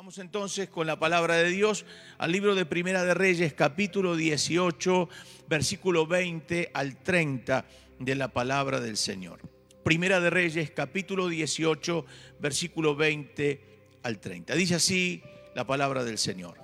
[0.00, 1.84] Vamos entonces con la palabra de Dios
[2.16, 5.10] al libro de Primera de Reyes, capítulo 18,
[5.46, 7.66] versículo 20 al 30
[7.98, 9.42] de la palabra del Señor.
[9.84, 12.06] Primera de Reyes, capítulo 18,
[12.38, 14.54] versículo 20 al 30.
[14.54, 15.22] Dice así
[15.54, 16.58] la palabra del Señor.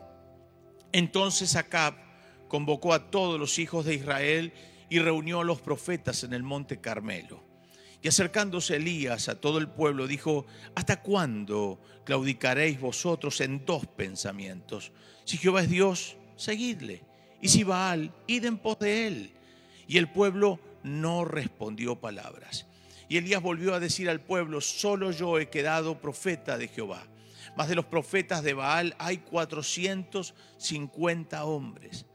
[0.93, 1.95] Entonces Acab
[2.49, 4.55] convocó a todos los hijos de Israel
[4.89, 7.45] y reunió a los profetas en el monte Carmelo.
[8.03, 14.93] Y acercándose Elías a todo el pueblo, dijo, ¿hasta cuándo claudicaréis vosotros en dos pensamientos?
[15.25, 17.03] Si Jehová es Dios, seguidle.
[17.41, 19.31] Y si Baal, id en pos de él.
[19.89, 22.67] Y el pueblo no respondió palabras.
[23.09, 27.03] Y Elías volvió a decir al pueblo, solo yo he quedado profeta de Jehová.
[27.57, 32.07] Más de los profetas de Baal hay 450 hombres.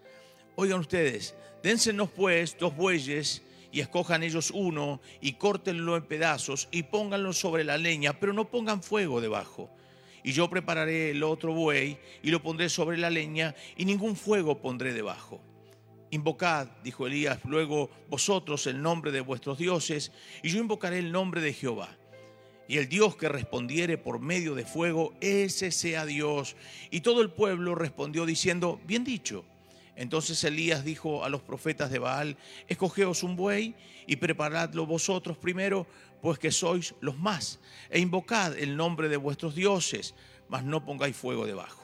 [0.55, 6.84] Oigan ustedes, dénsenos pues dos bueyes y escojan ellos uno y córtenlo en pedazos y
[6.84, 9.70] pónganlo sobre la leña, pero no pongan fuego debajo.
[10.23, 14.62] Y yo prepararé el otro buey y lo pondré sobre la leña y ningún fuego
[14.62, 15.41] pondré debajo.
[16.12, 20.12] Invocad, dijo Elías, luego vosotros el nombre de vuestros dioses
[20.43, 21.98] y yo invocaré el nombre de Jehová.
[22.67, 26.55] Y el Dios que respondiere por medio de fuego, ese sea Dios.
[26.90, 29.43] Y todo el pueblo respondió diciendo, bien dicho.
[29.95, 33.75] Entonces Elías dijo a los profetas de Baal, escogeos un buey
[34.07, 35.85] y preparadlo vosotros primero,
[36.21, 40.15] pues que sois los más, e invocad el nombre de vuestros dioses,
[40.49, 41.81] mas no pongáis fuego debajo.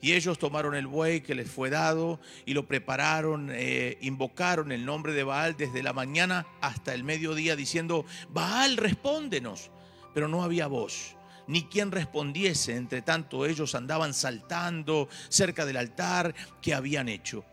[0.00, 4.84] Y ellos tomaron el buey que les fue dado y lo prepararon, eh, invocaron el
[4.84, 9.70] nombre de Baal desde la mañana hasta el mediodía, diciendo, Baal, respóndenos.
[10.12, 12.76] Pero no había voz ni quien respondiese.
[12.76, 17.44] Entre tanto ellos andaban saltando cerca del altar que habían hecho.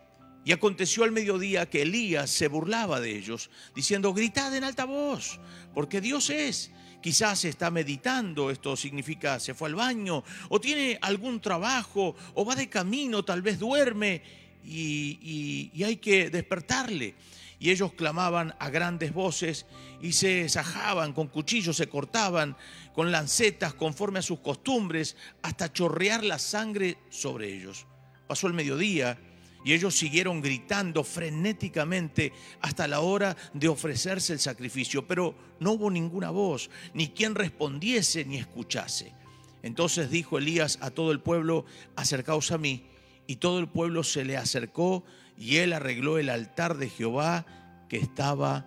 [0.44, 5.40] Y aconteció al mediodía que Elías se burlaba de ellos, diciendo, gritad en alta voz,
[5.74, 6.72] porque Dios es.
[7.02, 12.56] Quizás está meditando, esto significa se fue al baño, o tiene algún trabajo, o va
[12.56, 14.22] de camino, tal vez duerme,
[14.64, 17.16] y, y hay que despertarle
[17.62, 19.68] y ellos clamaban a grandes voces
[20.02, 22.58] y se sajaban con cuchillos, se cortaban
[22.92, 27.86] con lancetas conforme a sus costumbres hasta chorrear la sangre sobre ellos.
[28.28, 29.20] Pasó el mediodía
[29.64, 35.92] y ellos siguieron gritando frenéticamente hasta la hora de ofrecerse el sacrificio, pero no hubo
[35.92, 39.14] ninguna voz, ni quien respondiese ni escuchase.
[39.62, 42.88] Entonces dijo Elías a todo el pueblo, acercaos a mí.
[43.28, 45.06] Y todo el pueblo se le acercó
[45.42, 47.46] y él arregló el altar de Jehová
[47.90, 48.64] que estaba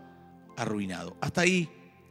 [0.56, 1.16] arruinado.
[1.20, 1.68] Hasta ahí,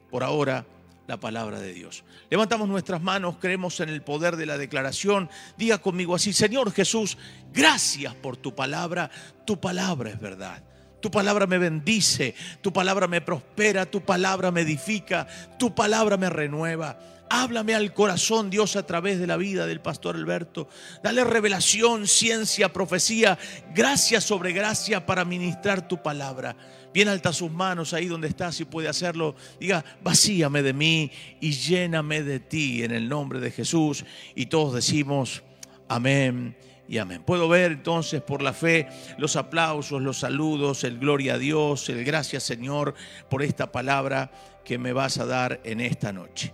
[0.09, 0.65] por ahora,
[1.05, 2.05] la palabra de Dios.
[2.29, 5.29] Levantamos nuestras manos, creemos en el poder de la declaración.
[5.57, 7.17] Diga conmigo así, Señor Jesús,
[7.51, 9.11] gracias por tu palabra.
[9.45, 10.63] Tu palabra es verdad.
[11.01, 15.27] Tu palabra me bendice, tu palabra me prospera, tu palabra me edifica,
[15.59, 16.97] tu palabra me renueva.
[17.35, 20.69] Háblame al corazón, Dios, a través de la vida del pastor Alberto.
[21.01, 23.39] Dale revelación, ciencia, profecía,
[23.73, 26.55] gracia sobre gracia para ministrar tu palabra.
[26.93, 29.35] Bien alta sus manos ahí donde está, si puede hacerlo.
[29.59, 31.11] Diga, vacíame de mí
[31.41, 34.05] y lléname de ti en el nombre de Jesús.
[34.35, 35.41] Y todos decimos,
[35.89, 36.55] amén
[36.87, 37.23] y amén.
[37.23, 42.05] Puedo ver entonces por la fe los aplausos, los saludos, el gloria a Dios, el
[42.05, 42.93] gracias Señor
[43.27, 44.31] por esta palabra
[44.63, 46.53] que me vas a dar en esta noche.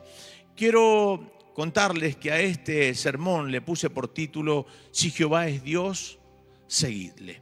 [0.59, 1.21] Quiero
[1.53, 6.19] contarles que a este sermón le puse por título, Si Jehová es Dios,
[6.67, 7.41] seguidle.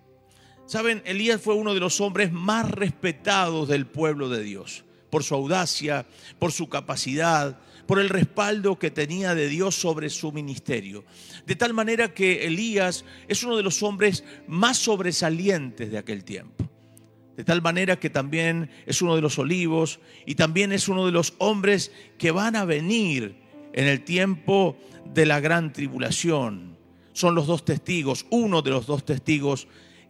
[0.67, 5.33] Saben, Elías fue uno de los hombres más respetados del pueblo de Dios, por su
[5.33, 6.05] audacia,
[6.37, 7.57] por su capacidad,
[7.87, 11.03] por el respaldo que tenía de Dios sobre su ministerio.
[11.47, 16.69] De tal manera que Elías es uno de los hombres más sobresalientes de aquel tiempo.
[17.37, 21.11] De tal manera que también es uno de los olivos y también es uno de
[21.11, 23.35] los hombres que van a venir
[23.73, 24.75] en el tiempo
[25.13, 26.75] de la gran tribulación.
[27.13, 29.67] Son los dos testigos, uno de los dos testigos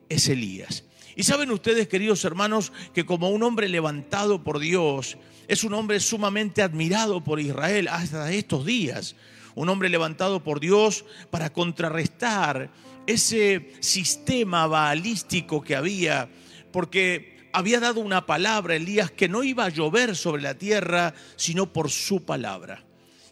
[0.07, 0.85] es Elías.
[1.17, 5.17] Y saben ustedes, queridos hermanos, que como un hombre levantado por Dios,
[5.49, 9.17] es un hombre sumamente admirado por Israel hasta estos días.
[9.53, 12.69] Un hombre levantado por Dios para contrarrestar
[13.06, 16.29] ese sistema baalístico que había
[16.71, 21.71] porque había dado una palabra Elías que no iba a llover sobre la tierra, sino
[21.73, 22.83] por su palabra.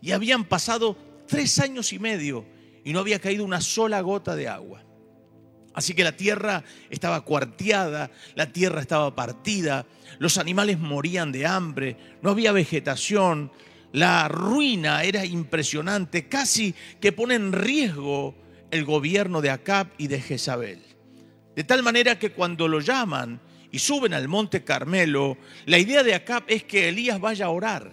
[0.01, 0.97] Y habían pasado
[1.27, 2.45] tres años y medio
[2.83, 4.83] y no había caído una sola gota de agua.
[5.73, 9.85] Así que la tierra estaba cuarteada, la tierra estaba partida,
[10.19, 13.51] los animales morían de hambre, no había vegetación,
[13.91, 18.35] la ruina era impresionante, casi que pone en riesgo
[18.71, 20.94] el gobierno de Acab y de Jezabel.
[21.55, 23.39] De tal manera que cuando lo llaman
[23.71, 27.91] y suben al monte Carmelo, la idea de Acab es que Elías vaya a orar.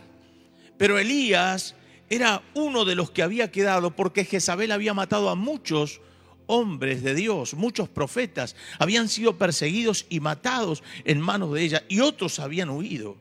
[0.76, 1.76] Pero Elías
[2.10, 6.00] era uno de los que había quedado porque Jezabel había matado a muchos
[6.46, 12.00] hombres de Dios, muchos profetas, habían sido perseguidos y matados en manos de ella y
[12.00, 13.16] otros habían huido.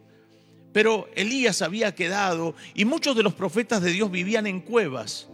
[0.73, 5.27] Pero Elías había quedado y muchos de los profetas de Dios vivían en cuevas.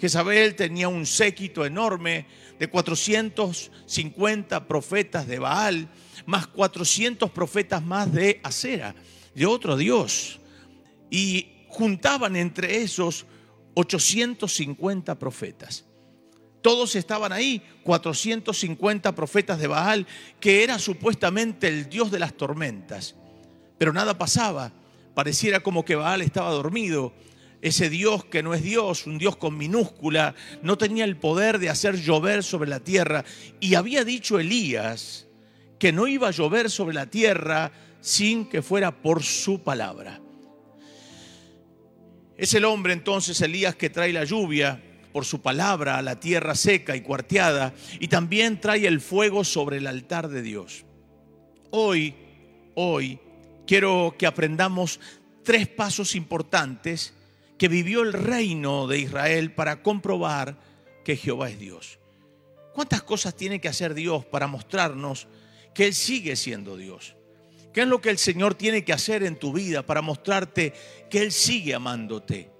[0.00, 2.26] Jezabel tenía un séquito enorme
[2.58, 5.88] de 450 profetas de Baal,
[6.24, 8.94] más 400 profetas más de Acera,
[9.34, 10.40] de otro Dios.
[11.10, 13.26] Y juntaban entre esos
[13.74, 15.84] 850 profetas.
[16.62, 20.06] Todos estaban ahí, 450 profetas de Baal,
[20.38, 23.16] que era supuestamente el dios de las tormentas.
[23.78, 24.72] Pero nada pasaba,
[25.14, 27.12] pareciera como que Baal estaba dormido.
[27.62, 31.68] Ese Dios que no es Dios, un Dios con minúscula, no tenía el poder de
[31.68, 33.24] hacer llover sobre la tierra.
[33.60, 35.26] Y había dicho Elías
[35.78, 40.20] que no iba a llover sobre la tierra sin que fuera por su palabra.
[42.36, 46.54] Es el hombre entonces, Elías, que trae la lluvia por su palabra a la tierra
[46.54, 50.86] seca y cuarteada y también trae el fuego sobre el altar de Dios.
[51.70, 52.14] Hoy,
[52.74, 53.18] hoy,
[53.66, 55.00] quiero que aprendamos
[55.42, 57.14] tres pasos importantes
[57.60, 60.56] que vivió el reino de Israel para comprobar
[61.04, 61.98] que Jehová es Dios.
[62.72, 65.26] ¿Cuántas cosas tiene que hacer Dios para mostrarnos
[65.74, 67.16] que Él sigue siendo Dios?
[67.74, 70.72] ¿Qué es lo que el Señor tiene que hacer en tu vida para mostrarte
[71.10, 72.50] que Él sigue amándote?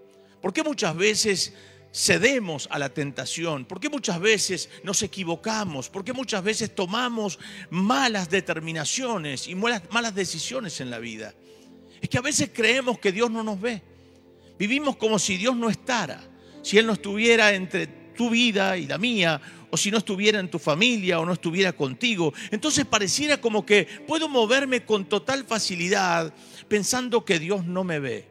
[0.43, 1.55] Porque muchas veces
[1.95, 3.65] cedemos a la tentación?
[3.65, 5.89] ¿Por qué muchas veces nos equivocamos?
[5.89, 7.39] ¿Por qué muchas veces tomamos
[7.71, 11.33] malas determinaciones y malas, malas decisiones en la vida?
[12.03, 13.83] Es que a veces creemos que Dios no nos ve.
[14.61, 16.21] Vivimos como si Dios no estara,
[16.63, 19.41] si Él no estuviera entre tu vida y la mía,
[19.71, 22.35] o si no estuviera en tu familia o no estuviera contigo.
[22.51, 26.35] Entonces pareciera como que puedo moverme con total facilidad
[26.69, 28.29] pensando que Dios no me ve.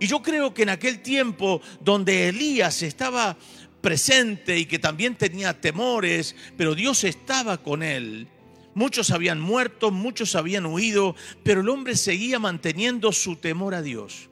[0.00, 3.36] Y yo creo que en aquel tiempo donde Elías estaba
[3.80, 8.26] presente y que también tenía temores, pero Dios estaba con él.
[8.74, 11.14] Muchos habían muerto, muchos habían huido,
[11.44, 14.28] pero el hombre seguía manteniendo su temor a Dios.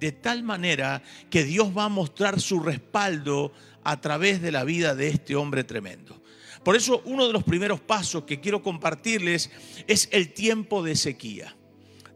[0.00, 3.52] De tal manera que Dios va a mostrar su respaldo
[3.84, 6.20] a través de la vida de este hombre tremendo.
[6.64, 9.50] Por eso uno de los primeros pasos que quiero compartirles
[9.86, 11.54] es el tiempo de sequía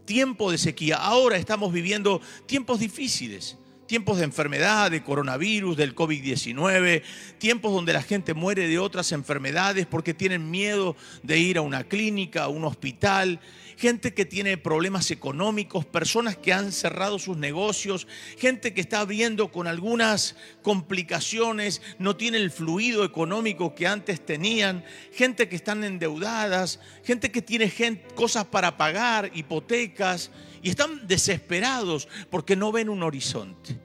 [0.04, 0.96] tiempo de sequía.
[0.96, 7.02] Ahora estamos viviendo tiempos difíciles, tiempos de enfermedad, de coronavirus, del COVID-19,
[7.38, 11.84] tiempos donde la gente muere de otras enfermedades porque tienen miedo de ir a una
[11.84, 13.40] clínica, a un hospital
[13.76, 18.06] gente que tiene problemas económicos, personas que han cerrado sus negocios,
[18.38, 24.84] gente que está abriendo con algunas complicaciones, no tiene el fluido económico que antes tenían,
[25.12, 27.72] gente que están endeudadas, gente que tiene
[28.14, 30.30] cosas para pagar, hipotecas,
[30.62, 33.78] y están desesperados porque no ven un horizonte.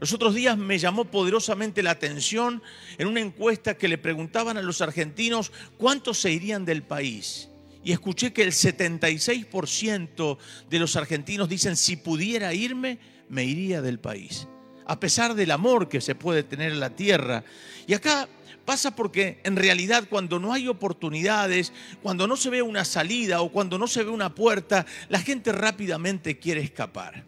[0.00, 2.62] Los otros días me llamó poderosamente la atención
[2.98, 7.48] en una encuesta que le preguntaban a los argentinos cuántos se irían del país
[7.86, 10.38] y escuché que el 76%
[10.68, 12.98] de los argentinos dicen, si pudiera irme,
[13.28, 14.48] me iría del país.
[14.86, 17.44] A pesar del amor que se puede tener en la tierra.
[17.86, 18.28] Y acá
[18.64, 21.72] pasa porque en realidad cuando no hay oportunidades,
[22.02, 25.52] cuando no se ve una salida o cuando no se ve una puerta, la gente
[25.52, 27.22] rápidamente quiere escapar.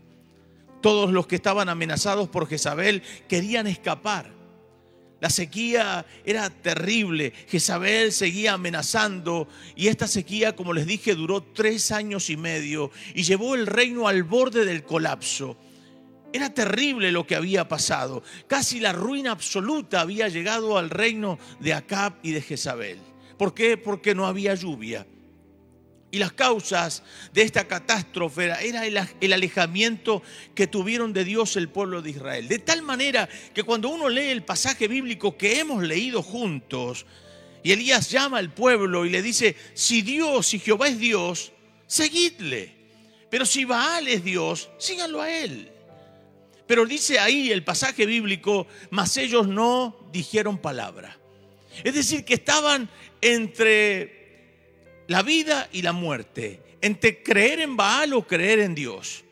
[0.82, 4.37] Todos los que estaban amenazados por Jezabel querían escapar.
[5.20, 7.32] La sequía era terrible.
[7.48, 13.24] Jezabel seguía amenazando y esta sequía, como les dije, duró tres años y medio y
[13.24, 15.56] llevó el reino al borde del colapso.
[16.32, 18.22] Era terrible lo que había pasado.
[18.46, 22.98] Casi la ruina absoluta había llegado al reino de Acab y de Jezabel.
[23.38, 23.76] ¿Por qué?
[23.76, 25.06] Porque no había lluvia.
[26.10, 27.02] Y las causas
[27.34, 30.22] de esta catástrofe era el alejamiento
[30.54, 32.48] que tuvieron de Dios el pueblo de Israel.
[32.48, 37.04] De tal manera que cuando uno lee el pasaje bíblico que hemos leído juntos,
[37.62, 41.52] y Elías llama al pueblo y le dice, si Dios, si Jehová es Dios,
[41.86, 42.72] seguidle.
[43.28, 45.70] Pero si Baal es Dios, síganlo a él.
[46.66, 51.18] Pero dice ahí el pasaje bíblico, mas ellos no dijeron palabra.
[51.84, 52.88] Es decir, que estaban
[53.20, 54.17] entre
[55.08, 59.24] la vida y la muerte, entre creer en Baal o creer en Dios.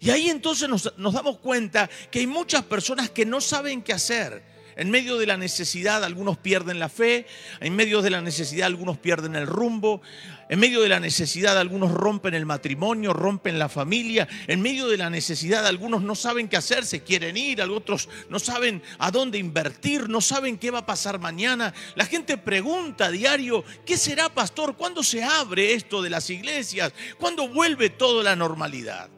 [0.00, 4.42] Y ahí entonces nos, damos cuenta que hay muchas personas que no saben qué hacer.
[4.80, 7.26] En medio de la necesidad algunos pierden la fe,
[7.60, 10.00] en medio de la necesidad algunos pierden el rumbo,
[10.48, 14.96] en medio de la necesidad algunos rompen el matrimonio, rompen la familia, en medio de
[14.96, 19.36] la necesidad algunos no saben qué hacer, se quieren ir, otros no saben a dónde
[19.36, 21.74] invertir, no saben qué va a pasar mañana.
[21.94, 24.78] La gente pregunta a diario, ¿qué será pastor?
[24.78, 26.94] ¿Cuándo se abre esto de las iglesias?
[27.18, 29.10] ¿Cuándo vuelve todo a la normalidad?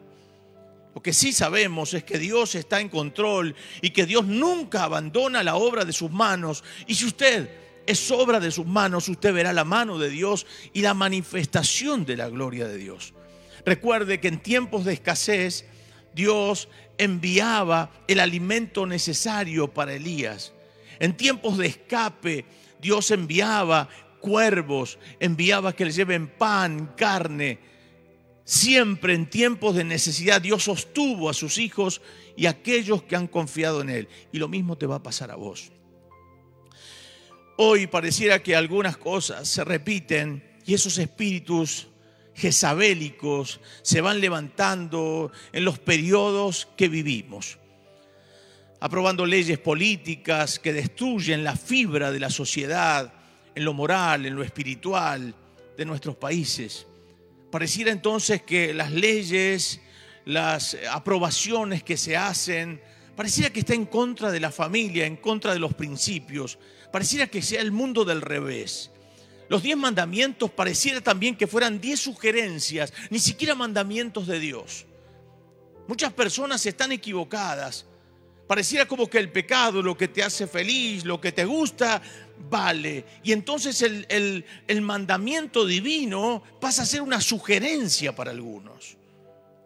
[0.95, 5.43] Lo que sí sabemos es que Dios está en control y que Dios nunca abandona
[5.43, 6.63] la obra de sus manos.
[6.85, 7.49] Y si usted
[7.85, 12.17] es obra de sus manos, usted verá la mano de Dios y la manifestación de
[12.17, 13.13] la gloria de Dios.
[13.65, 15.65] Recuerde que en tiempos de escasez
[16.13, 20.53] Dios enviaba el alimento necesario para Elías.
[20.99, 22.45] En tiempos de escape
[22.79, 27.72] Dios enviaba cuervos, enviaba que le lleven pan, carne.
[28.45, 32.01] Siempre en tiempos de necesidad Dios sostuvo a sus hijos
[32.35, 34.09] y a aquellos que han confiado en Él.
[34.31, 35.71] Y lo mismo te va a pasar a vos.
[37.57, 41.87] Hoy pareciera que algunas cosas se repiten y esos espíritus
[42.33, 47.59] jezabélicos se van levantando en los periodos que vivimos,
[48.79, 53.13] aprobando leyes políticas que destruyen la fibra de la sociedad,
[53.53, 55.35] en lo moral, en lo espiritual
[55.77, 56.87] de nuestros países.
[57.53, 59.79] Pareciera entonces que las leyes,
[60.25, 62.81] las aprobaciones que se hacen,
[63.15, 66.57] pareciera que está en contra de la familia, en contra de los principios,
[66.91, 68.89] pareciera que sea el mundo del revés.
[69.49, 74.87] Los diez mandamientos pareciera también que fueran diez sugerencias, ni siquiera mandamientos de Dios.
[75.87, 77.85] Muchas personas están equivocadas.
[78.47, 82.01] Pareciera como que el pecado, lo que te hace feliz, lo que te gusta,
[82.49, 83.05] vale.
[83.23, 88.97] Y entonces el, el, mandamiento divino pasa a ser una sugerencia para algunos.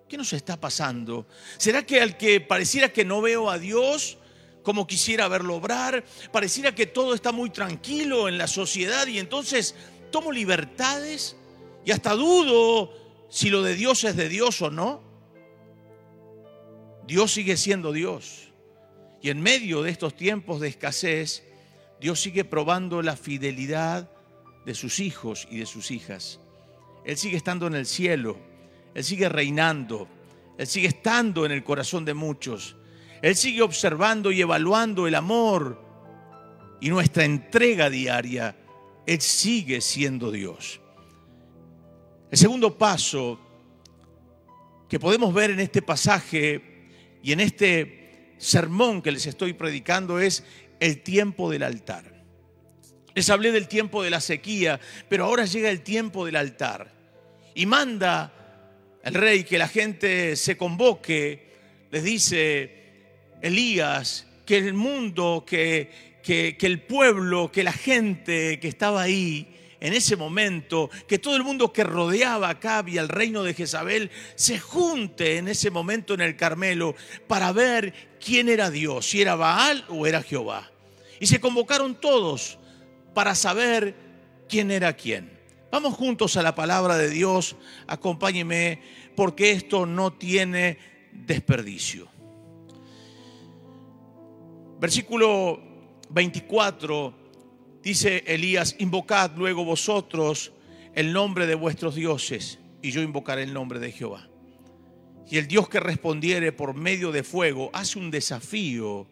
[0.08, 1.28] ¿Qué nos está pasando?
[1.58, 4.18] ¿Será que al que pareciera que no veo a Dios,
[4.68, 6.04] como quisiera verlo obrar.
[6.30, 9.76] Pareciera que todo está muy tranquilo en la sociedad y entonces
[10.12, 11.38] tomo libertades
[11.86, 12.92] y hasta dudo
[13.30, 15.02] si lo de Dios es de Dios o no.
[17.08, 18.50] Dios sigue siendo Dios.
[19.22, 21.47] Y en medio de estos tiempos de escasez,
[22.00, 24.10] Dios sigue probando la fidelidad
[24.66, 26.40] de sus hijos y de sus hijas.
[27.06, 28.38] Él sigue estando en el cielo,
[28.94, 30.08] Él sigue reinando,
[30.58, 32.76] Él sigue estando en el corazón de muchos.
[33.22, 35.82] Él sigue observando y evaluando el amor
[36.82, 38.56] y nuestra entrega diaria.
[39.06, 40.82] Él sigue siendo Dios.
[42.30, 43.40] El segundo paso
[44.88, 46.90] que podemos ver en este pasaje
[47.24, 50.44] y en este sermón que les estoy predicando es
[50.80, 52.04] el tiempo del altar.
[53.14, 54.80] Les hablé del tiempo de la sequía,
[55.10, 56.94] pero ahora llega el tiempo del altar.
[57.56, 58.32] Y manda
[59.04, 61.48] el rey que la gente se convoque,
[61.90, 62.72] les dice,
[63.42, 69.48] Elías, que el mundo, que, que, el pueblo, que la gente que estaba ahí
[69.80, 74.12] en ese momento, que todo el mundo que rodeaba a y al reino de Jezabel
[74.36, 76.96] se junte en ese momento en el Carmelo
[77.28, 80.72] para ver quién era Dios, si era Baal o era Jehová.
[81.20, 82.58] Y se convocaron todos
[83.14, 83.96] para saber
[84.50, 85.38] quién era quién.
[85.72, 87.56] Vamos juntos a la palabra de Dios,
[87.88, 88.82] acompáñeme,
[89.16, 90.78] porque esto no tiene
[91.12, 92.08] desperdicio.
[94.80, 95.60] Versículo
[96.10, 97.27] 24
[97.88, 100.52] dice Elías, invocad luego vosotros
[100.94, 104.28] el nombre de vuestros dioses y yo invocaré el nombre de Jehová.
[105.30, 109.08] Y el Dios que respondiere por medio de fuego hace un desafío,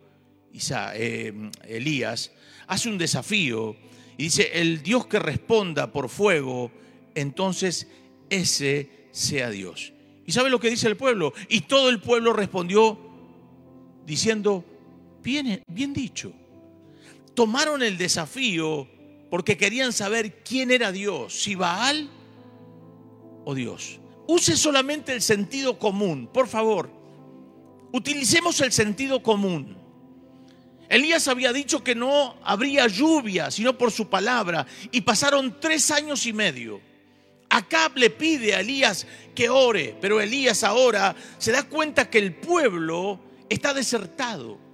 [0.93, 2.31] eh, Elías,
[2.67, 3.75] hace un desafío
[4.17, 6.71] y dice, el Dios que responda por fuego,
[7.15, 7.87] entonces
[8.29, 9.93] ese sea Dios.
[10.25, 11.33] ¿Y sabe lo que dice el pueblo?
[11.49, 12.99] Y todo el pueblo respondió
[14.05, 14.63] diciendo,
[15.25, 16.31] Bien, bien dicho.
[17.35, 18.87] Tomaron el desafío
[19.29, 22.09] porque querían saber quién era Dios, si Baal
[23.43, 23.99] o Dios.
[24.27, 26.89] Use solamente el sentido común, por favor.
[27.91, 29.77] Utilicemos el sentido común.
[30.89, 36.25] Elías había dicho que no habría lluvia, sino por su palabra, y pasaron tres años
[36.25, 36.79] y medio.
[37.49, 42.35] Acab le pide a Elías que ore, pero Elías ahora se da cuenta que el
[42.35, 44.64] pueblo está desertado.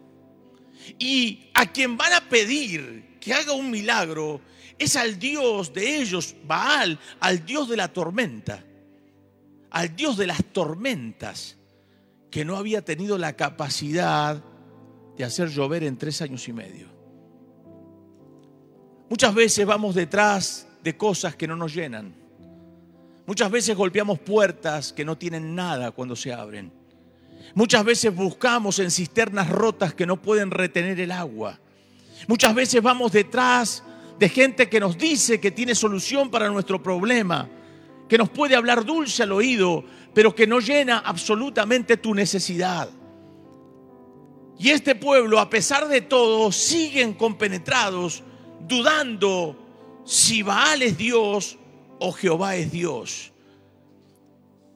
[1.00, 4.42] Y a quien van a pedir que haga un milagro
[4.78, 8.64] es al Dios de ellos, Baal, al Dios de la tormenta,
[9.70, 11.58] al Dios de las tormentas,
[12.32, 14.44] que no había tenido la capacidad
[15.18, 16.88] de hacer llover en tres años y medio.
[19.10, 22.16] Muchas veces vamos detrás de cosas que no nos llenan.
[23.28, 26.81] Muchas veces golpeamos puertas que no tienen nada cuando se abren.
[27.54, 31.60] Muchas veces buscamos en cisternas rotas que no pueden retener el agua.
[32.28, 33.84] Muchas veces vamos detrás
[34.20, 37.50] de gente que nos dice que tiene solución para nuestro problema,
[38.08, 39.84] que nos puede hablar dulce al oído,
[40.14, 42.90] pero que no llena absolutamente tu necesidad.
[44.60, 48.24] Y este pueblo, a pesar de todo, siguen compenetrados,
[48.68, 49.58] dudando
[50.06, 51.58] si Baal es Dios
[52.00, 53.31] o Jehová es Dios.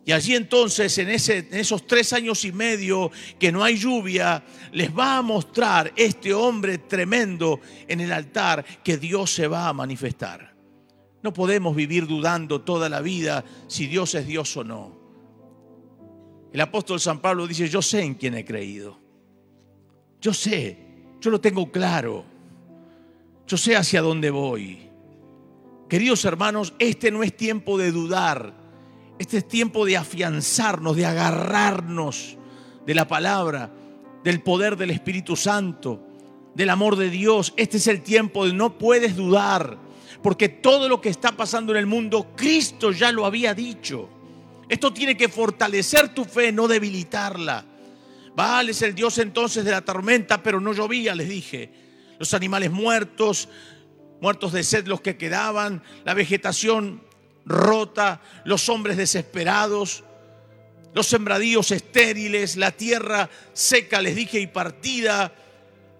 [0.05, 4.43] Y allí entonces, en, ese, en, esos tres años y medio que no hay lluvia,
[4.71, 9.73] les va a mostrar este hombre tremendo en el altar que Dios se va a
[9.73, 10.55] manifestar.
[11.23, 14.95] No podemos vivir dudando toda la vida si Dios es Dios o no.
[16.53, 18.99] El apóstol San Pablo dice, yo sé en quién he creído.
[20.21, 20.77] Yo sé,
[21.19, 22.23] yo lo tengo claro.
[23.47, 24.87] Yo sé hacia dónde voy.
[25.89, 28.64] Queridos hermanos, este no es tiempo de dudar.
[29.17, 32.37] Este es tiempo de afianzarnos, de agarrarnos
[32.85, 33.71] de la palabra,
[34.23, 36.01] del poder del Espíritu Santo,
[36.53, 37.53] del amor de Dios.
[37.55, 39.77] Este es el tiempo de no puedes dudar,
[40.21, 44.09] porque todo lo que está pasando en el mundo, Cristo ya lo había dicho.
[44.67, 47.63] Esto tiene que fortalecer tu fe, no debilitarla.
[48.35, 51.71] Baal es el Dios entonces de la tormenta, pero no llovía, les dije.
[52.19, 53.47] Los animales muertos,
[54.19, 57.04] muertos de sed los que quedaban, la vegetación
[57.45, 60.03] rota, los hombres desesperados,
[60.93, 65.33] los sembradíos estériles, la tierra seca, les dije, y partida.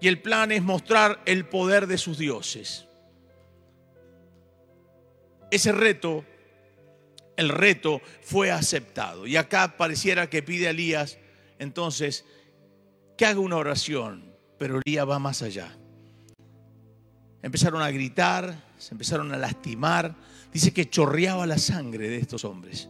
[0.00, 2.86] Y el plan es mostrar el poder de sus dioses.
[5.50, 6.24] Ese reto,
[7.36, 9.26] el reto fue aceptado.
[9.26, 11.18] Y acá pareciera que pide a Elías,
[11.58, 12.24] entonces,
[13.16, 15.76] que haga una oración, pero Elías va más allá.
[17.42, 20.14] Empezaron a gritar, se empezaron a lastimar.
[20.56, 22.88] Dice que chorreaba la sangre de estos hombres.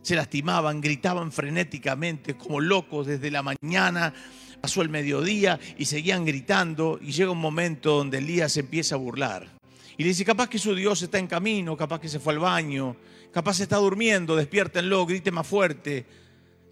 [0.00, 4.14] Se lastimaban, gritaban frenéticamente como locos desde la mañana.
[4.62, 9.46] Pasó el mediodía y seguían gritando y llega un momento donde Elías empieza a burlar.
[9.98, 12.38] Y le dice, capaz que su Dios está en camino, capaz que se fue al
[12.38, 12.96] baño,
[13.30, 16.06] capaz está durmiendo, despiértenlo, grite más fuerte.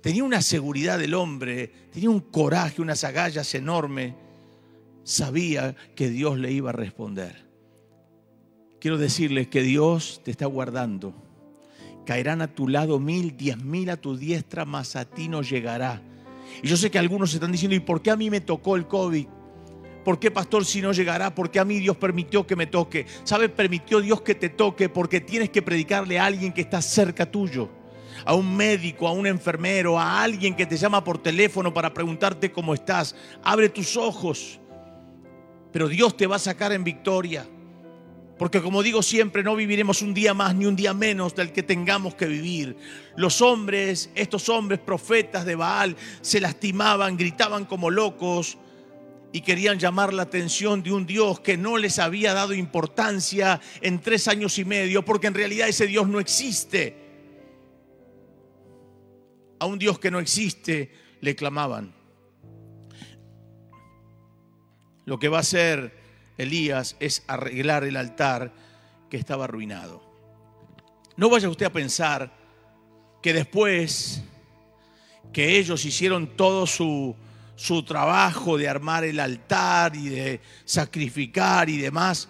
[0.01, 4.15] Tenía una seguridad del hombre, tenía un coraje, unas agallas enormes.
[5.05, 7.48] Sabía que Dios le iba a responder.
[8.81, 11.13] Quiero decirles que Dios te está guardando.
[12.07, 16.01] Caerán a tu lado mil, diez mil a tu diestra, mas a ti no llegará.
[16.63, 18.87] Y yo sé que algunos están diciendo, ¿y por qué a mí me tocó el
[18.87, 19.27] COVID?
[20.05, 21.35] ¿Por qué, pastor, si no llegará?
[21.35, 23.05] ¿Por qué a mí Dios permitió que me toque?
[23.25, 23.49] ¿Sabe?
[23.49, 27.69] Permitió Dios que te toque porque tienes que predicarle a alguien que está cerca tuyo.
[28.25, 32.51] A un médico, a un enfermero, a alguien que te llama por teléfono para preguntarte
[32.53, 33.15] cómo estás.
[33.43, 34.61] Abre tus ojos.
[35.73, 37.47] Pero Dios te va a sacar en victoria.
[38.39, 41.65] Porque como digo siempre, no viviremos un día más ni un día menos del que
[41.65, 42.77] tengamos que vivir.
[43.17, 48.57] Los hombres, estos hombres profetas de Baal, se lastimaban, gritaban como locos
[49.33, 54.01] y querían llamar la atención de un Dios que no les había dado importancia en
[54.01, 56.97] tres años y medio, porque en realidad ese Dios no existe.
[59.59, 61.93] A un Dios que no existe le clamaban.
[65.05, 65.98] Lo que va a ser
[66.39, 68.53] Elías es arreglar el altar
[69.11, 70.03] que estaba arruinado.
[71.17, 72.33] No vaya usted a pensar
[73.21, 74.23] que después
[75.33, 77.17] que ellos hicieron todo su,
[77.57, 82.29] su trabajo de armar el altar y de sacrificar y demás,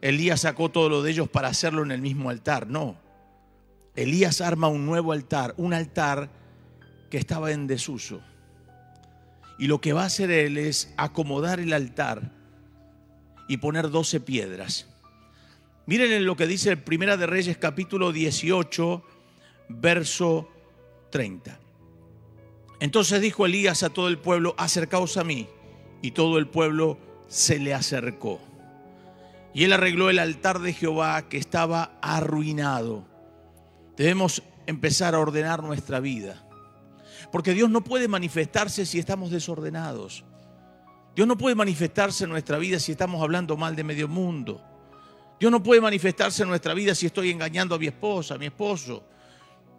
[0.00, 2.66] Elías sacó todo lo de ellos para hacerlo en el mismo altar.
[2.66, 2.96] No.
[3.94, 6.30] Elías arma un nuevo altar, un altar
[7.10, 8.22] que estaba en desuso.
[9.58, 12.39] Y lo que va a hacer él es acomodar el altar
[13.50, 14.86] y poner doce piedras.
[15.84, 19.02] Miren lo que dice el Primera de Reyes capítulo 18,
[19.70, 20.48] verso
[21.10, 21.58] 30.
[22.78, 25.48] Entonces dijo Elías a todo el pueblo, acercaos a mí.
[26.00, 28.40] Y todo el pueblo se le acercó.
[29.52, 33.04] Y él arregló el altar de Jehová que estaba arruinado.
[33.96, 36.46] Debemos empezar a ordenar nuestra vida.
[37.32, 40.24] Porque Dios no puede manifestarse si estamos desordenados.
[41.20, 44.58] Dios no puede manifestarse en nuestra vida si estamos hablando mal de medio mundo.
[45.38, 48.46] Dios no puede manifestarse en nuestra vida si estoy engañando a mi esposa, a mi
[48.46, 49.04] esposo.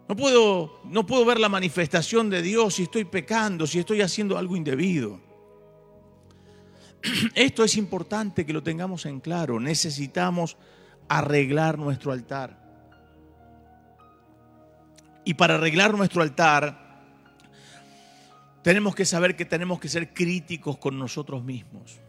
[0.08, 4.38] No puedo, no puedo ver la manifestación de Dios si estoy pecando, si estoy haciendo
[4.38, 5.18] algo indebido.
[7.34, 9.58] Esto es importante que lo tengamos en claro.
[9.58, 10.56] Necesitamos
[11.08, 12.56] arreglar nuestro altar.
[15.24, 16.81] Y para arreglar nuestro altar,
[18.62, 22.00] tenemos que saber que tenemos que ser críticos con nosotros mismos.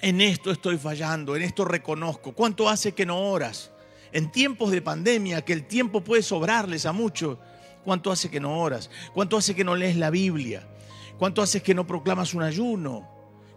[0.00, 2.32] En esto estoy fallando, en esto reconozco.
[2.32, 3.70] ¿Cuánto hace que no oras?
[4.12, 7.38] En tiempos de pandemia, que el tiempo puede sobrarles a muchos,
[7.84, 8.90] ¿cuánto hace que no oras?
[9.12, 10.66] ¿Cuánto hace que no lees la Biblia?
[11.18, 13.06] ¿Cuánto hace que no proclamas un ayuno?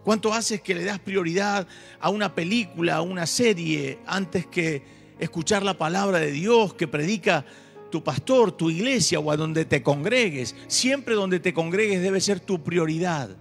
[0.04, 1.66] ¿Cuánto haces que le das prioridad
[1.98, 4.84] a una película, a una serie, antes que
[5.18, 7.46] escuchar la palabra de Dios que predica
[7.94, 10.56] tu pastor, tu iglesia o a donde te congregues.
[10.66, 13.36] Siempre donde te congregues debe ser tu prioridad.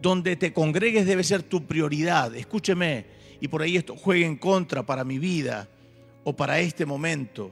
[0.00, 2.36] Donde te congregues debe ser tu prioridad.
[2.36, 3.04] Escúcheme,
[3.40, 5.68] y por ahí esto juegue en contra para mi vida
[6.22, 7.50] o para este momento.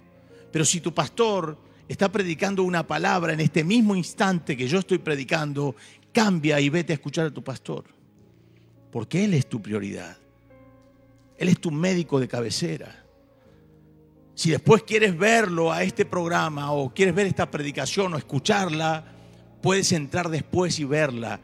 [0.53, 1.59] Pero si tu pastor
[1.89, 5.75] está predicando una palabra en este mismo instante que yo estoy predicando,
[6.13, 7.83] cambia y vete a escuchar a tu pastor.
[8.93, 10.17] Porque Él es tu prioridad.
[11.37, 13.04] Él es tu médico de cabecera.
[14.35, 19.05] Si después quieres verlo a este programa o quieres ver esta predicación o escucharla,
[19.63, 21.41] puedes entrar después y verla.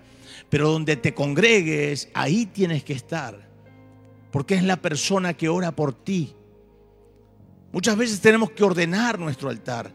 [0.48, 3.48] Pero donde te congregues, ahí tienes que estar.
[4.33, 6.35] Porque es la persona que ora por ti.
[7.72, 9.92] Muchas veces tenemos que ordenar nuestro altar.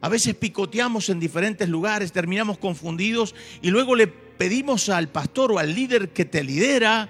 [0.00, 5.58] A veces picoteamos en diferentes lugares, terminamos confundidos y luego le pedimos al pastor o
[5.58, 7.08] al líder que te lidera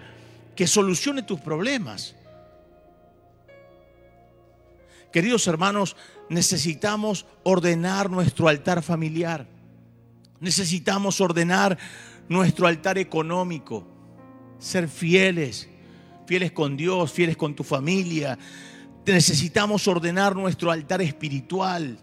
[0.56, 2.16] que solucione tus problemas.
[5.12, 5.96] Queridos hermanos,
[6.28, 9.46] necesitamos ordenar nuestro altar familiar.
[10.38, 11.76] Necesitamos ordenar
[12.28, 13.86] nuestro altar económico.
[14.58, 15.68] Ser fieles,
[16.26, 18.38] fieles con Dios, fieles con tu familia.
[19.04, 21.98] Necesitamos ordenar nuestro altar espiritual.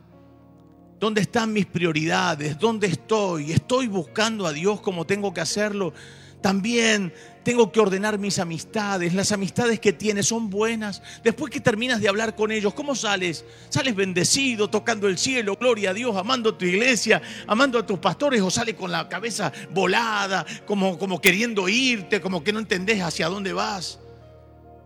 [1.00, 2.60] ¿Dónde están mis prioridades?
[2.60, 3.52] ¿Dónde estoy?
[3.52, 5.93] ¿Estoy buscando a Dios como tengo que hacerlo?
[6.41, 9.13] También tengo que ordenar mis amistades.
[9.13, 11.02] Las amistades que tienes son buenas.
[11.23, 13.45] Después que terminas de hablar con ellos, ¿cómo sales?
[13.69, 18.00] Sales bendecido, tocando el cielo, gloria a Dios, amando a tu iglesia, amando a tus
[18.00, 23.02] pastores, o sales con la cabeza volada, como, como queriendo irte, como que no entendés
[23.02, 24.00] hacia dónde vas.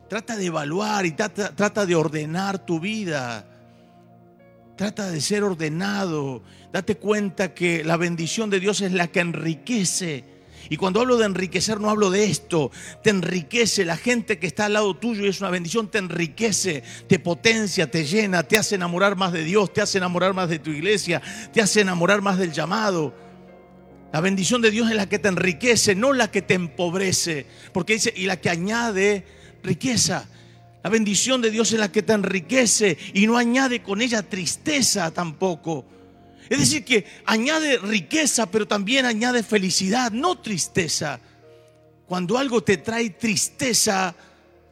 [0.07, 3.45] Trata de evaluar y trata, trata de ordenar tu vida.
[4.75, 6.43] Trata de ser ordenado.
[6.71, 10.30] Date cuenta que la bendición de Dios es la que enriquece
[10.69, 12.71] y cuando hablo de enriquecer, no hablo de esto.
[13.03, 16.83] Te enriquece la gente que está al lado tuyo y es una bendición, te enriquece,
[17.07, 20.59] te potencia, te llena, te hace enamorar más de Dios, te hace enamorar más de
[20.59, 21.21] tu iglesia,
[21.53, 23.13] te hace enamorar más del llamado.
[24.11, 27.45] La bendición de Dios es la que te enriquece, no la que te empobrece.
[27.71, 29.25] Porque dice, y la que añade
[29.63, 30.27] riqueza.
[30.83, 35.11] La bendición de Dios es la que te enriquece y no añade con ella tristeza
[35.11, 35.85] tampoco.
[36.51, 41.17] Es decir, que añade riqueza, pero también añade felicidad, no tristeza.
[42.05, 44.13] Cuando algo te trae tristeza,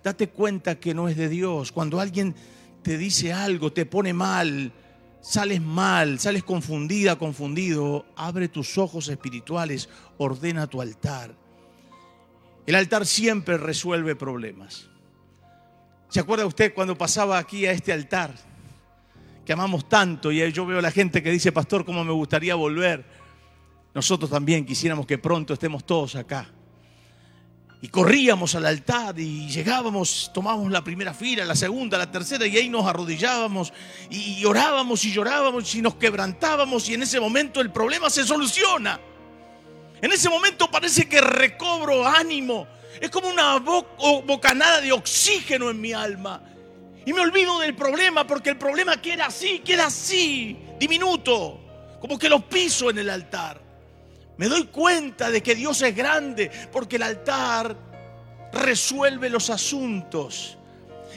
[0.03, 1.71] date cuenta que no es de Dios.
[1.71, 2.35] Cuando alguien
[2.83, 4.73] te dice algo, te pone mal,
[5.21, 9.87] sales mal, sales confundida, confundido, abre tus ojos espirituales,
[10.17, 11.33] ordena tu altar.
[12.65, 14.89] El altar siempre resuelve problemas.
[16.09, 18.48] ¿Se acuerda usted cuando pasaba aquí a este altar?
[19.49, 20.31] Que amamos tanto.
[20.31, 23.03] Y yo veo a la gente que dice, pastor, ¿cómo me gustaría volver?
[23.95, 26.47] Nosotros también quisiéramos que pronto estemos todos acá.
[27.81, 32.57] Y corríamos al altar y llegábamos, tomábamos la primera fila, la segunda, la tercera y
[32.57, 33.73] ahí nos arrodillábamos
[34.11, 38.99] y orábamos y llorábamos y nos quebrantábamos y en ese momento el problema se soluciona.
[39.99, 42.67] En ese momento parece que recobro ánimo.
[43.01, 46.39] Es como una bocanada de oxígeno en mi alma.
[47.05, 52.29] Y me olvido del problema porque el problema queda así, queda así, diminuto, como que
[52.29, 53.61] lo piso en el altar.
[54.37, 57.75] Me doy cuenta de que Dios es grande porque el altar
[58.53, 60.57] resuelve los asuntos.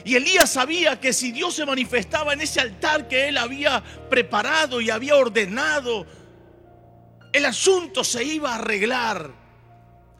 [0.05, 4.81] Y Elías sabía que si Dios se manifestaba en ese altar que él había preparado
[4.81, 6.05] y había ordenado,
[7.31, 9.42] el asunto se iba a arreglar.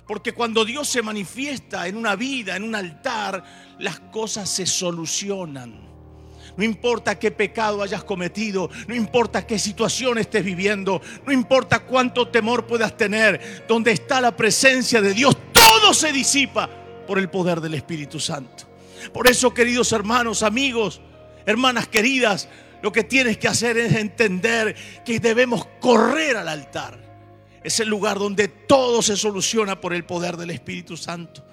[0.07, 3.43] Porque cuando Dios se manifiesta en una vida, en un altar,
[3.79, 5.93] las cosas se solucionan.
[6.57, 12.27] No importa qué pecado hayas cometido, no importa qué situación estés viviendo, no importa cuánto
[12.27, 16.69] temor puedas tener, donde está la presencia de Dios, todo se disipa
[17.07, 18.65] por el poder del Espíritu Santo.
[19.11, 21.01] Por eso, queridos hermanos, amigos,
[21.45, 22.47] hermanas queridas,
[22.83, 27.12] lo que tienes que hacer es entender que debemos correr al altar
[27.63, 31.43] es el lugar donde todo se soluciona por el poder del Espíritu Santo.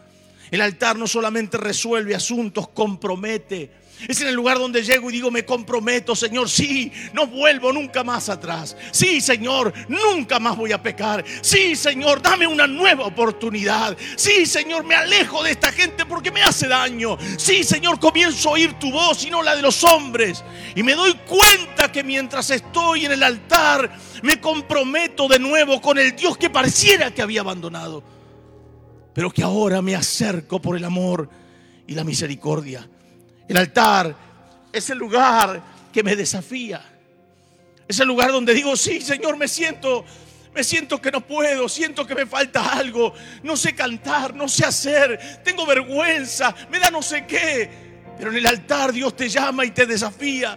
[0.51, 3.71] El altar no solamente resuelve asuntos, compromete,
[4.09, 8.03] es en el lugar donde llego y digo, me comprometo, Señor, sí, no vuelvo nunca
[8.03, 8.77] más atrás.
[8.91, 11.25] Sí, Señor, nunca más voy a pecar.
[11.43, 13.97] Sí, Señor, dame una nueva oportunidad.
[14.17, 17.19] Sí, Señor, me alejo de esta gente porque me hace daño.
[17.37, 20.43] Sí, Señor, comienzo a oír tu voz y no la de los hombres.
[20.75, 23.91] Y me doy cuenta que mientras estoy en el altar,
[24.23, 28.03] me comprometo de nuevo con el Dios que pareciera que había abandonado.
[29.13, 31.29] Pero que ahora me acerco por el amor
[31.87, 32.89] y la misericordia
[33.51, 34.15] el altar
[34.73, 35.61] es el lugar
[35.93, 36.81] que me desafía.
[37.89, 40.05] Es el lugar donde digo, sí, Señor, me siento,
[40.55, 44.65] me siento que no puedo, siento que me falta algo, no sé cantar, no sé
[44.65, 47.69] hacer, tengo vergüenza, me da no sé qué.
[48.17, 50.57] Pero en el altar Dios te llama y te desafía.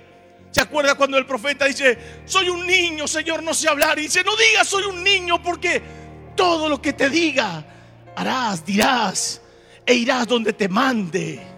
[0.52, 3.98] ¿Se acuerda cuando el profeta dice, soy un niño, Señor, no sé hablar?
[3.98, 5.82] Y dice, no digas soy un niño porque
[6.36, 7.66] todo lo que te diga
[8.16, 9.42] harás, dirás
[9.84, 11.53] e irás donde te mande.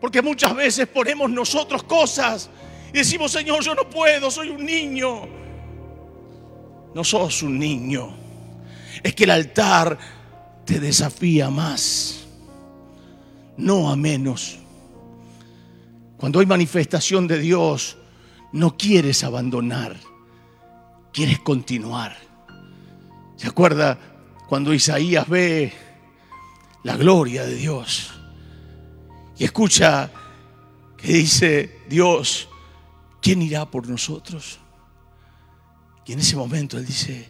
[0.00, 2.48] Porque muchas veces ponemos nosotros cosas
[2.92, 5.28] Y decimos, Señor, yo no puedo, soy un niño.
[6.94, 8.16] No sos un niño.
[9.02, 9.96] Es que el altar
[10.64, 12.26] te desafía más,
[13.56, 14.58] no a menos.
[16.16, 17.96] Cuando hay manifestación de Dios,
[18.52, 19.96] no quieres abandonar,
[21.12, 22.16] quieres continuar.
[23.36, 23.98] ¿Se acuerda
[24.48, 25.72] cuando Isaías ve
[26.82, 28.19] la gloria de Dios
[29.40, 30.10] y escucha
[30.98, 32.46] que dice Dios,
[33.22, 34.60] ¿quién irá por nosotros?
[36.04, 37.26] Y en ese momento él dice,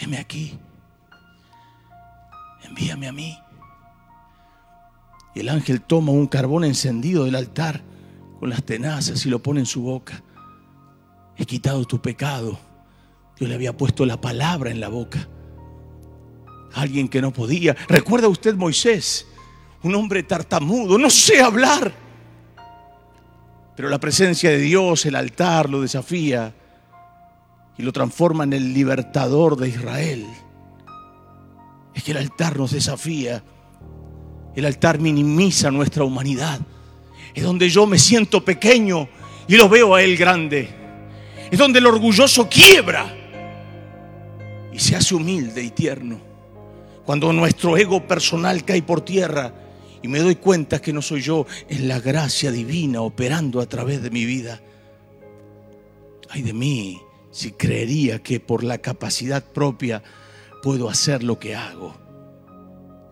[0.00, 0.58] heme aquí,
[2.64, 3.38] envíame a mí.
[5.36, 7.80] Y el ángel toma un carbón encendido del altar
[8.40, 10.20] con las tenazas y lo pone en su boca.
[11.36, 12.58] He quitado tu pecado.
[13.38, 15.28] Dios le había puesto la palabra en la boca.
[16.72, 17.76] Alguien que no podía.
[17.86, 19.28] ¿Recuerda usted Moisés?
[19.84, 21.92] Un hombre tartamudo, no sé hablar.
[23.76, 26.54] Pero la presencia de Dios, el altar, lo desafía
[27.76, 30.26] y lo transforma en el libertador de Israel.
[31.94, 33.42] Es que el altar nos desafía.
[34.56, 36.60] El altar minimiza nuestra humanidad.
[37.34, 39.08] Es donde yo me siento pequeño
[39.48, 40.68] y lo veo a Él grande.
[41.50, 43.14] Es donde el orgulloso quiebra
[44.72, 46.20] y se hace humilde y tierno.
[47.04, 49.52] Cuando nuestro ego personal cae por tierra
[50.04, 54.02] y me doy cuenta que no soy yo, es la gracia divina operando a través
[54.02, 54.60] de mi vida.
[56.28, 60.02] Ay de mí si creería que por la capacidad propia
[60.62, 61.94] puedo hacer lo que hago.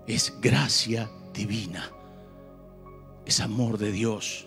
[0.07, 1.91] Es gracia divina.
[3.25, 4.47] Es amor de Dios.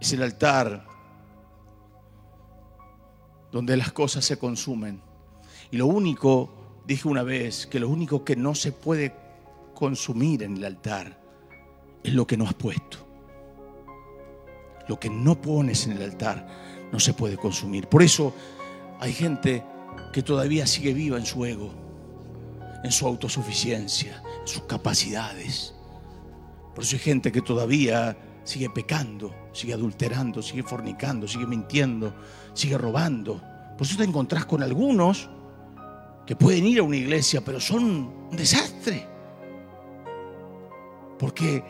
[0.00, 0.88] Es el altar
[3.52, 5.02] donde las cosas se consumen.
[5.70, 9.19] Y lo único, dije una vez, que lo único que no se puede
[9.80, 11.18] consumir en el altar
[12.04, 12.98] es lo que no has puesto.
[14.86, 16.46] Lo que no pones en el altar
[16.92, 17.88] no se puede consumir.
[17.88, 18.34] Por eso
[19.00, 19.64] hay gente
[20.12, 21.72] que todavía sigue viva en su ego,
[22.84, 25.74] en su autosuficiencia, en sus capacidades.
[26.74, 32.14] Por eso hay gente que todavía sigue pecando, sigue adulterando, sigue fornicando, sigue mintiendo,
[32.52, 33.40] sigue robando.
[33.78, 35.30] Por eso te encontrás con algunos
[36.26, 37.84] que pueden ir a una iglesia, pero son
[38.30, 39.09] un desastre.
[41.20, 41.62] Porque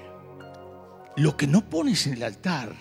[1.17, 2.73] lo que no pones en el altar,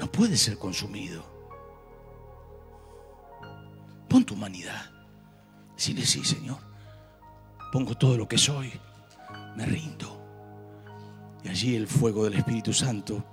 [0.00, 1.22] no puede ser consumido.
[4.08, 4.90] Pon tu humanidad.
[5.86, 6.58] Dile sí, Señor.
[7.70, 8.72] Pongo todo lo que soy.
[9.56, 10.20] Me rindo.
[11.44, 13.24] Y allí el fuego del Espíritu Santo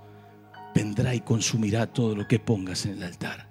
[0.72, 3.48] vendrá y consumirá todo lo que pongas en el altar.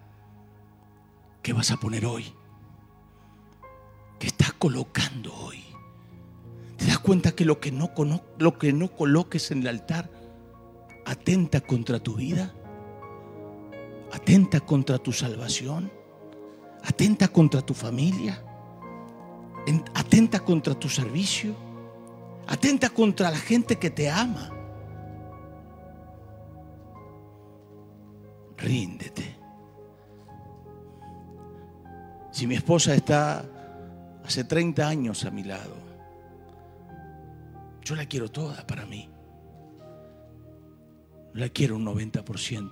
[1.43, 2.33] ¿Qué vas a poner hoy?
[4.19, 5.66] ¿Qué estás colocando hoy?
[6.77, 7.91] ¿Te das cuenta que lo que no,
[8.37, 10.09] lo que no coloques en el altar
[11.05, 12.53] atenta contra tu vida?
[14.11, 15.91] atenta contra tu salvación,
[16.83, 18.41] atenta contra tu familia,
[19.93, 21.55] atenta contra tu servicio,
[22.47, 24.51] atenta contra la gente que te ama.
[28.57, 29.35] Ríndete.
[32.31, 33.45] Si mi esposa está
[34.25, 35.86] hace 30 años a mi lado,
[37.87, 39.09] yo la quiero toda para mí.
[41.33, 42.71] No la quiero un 90%.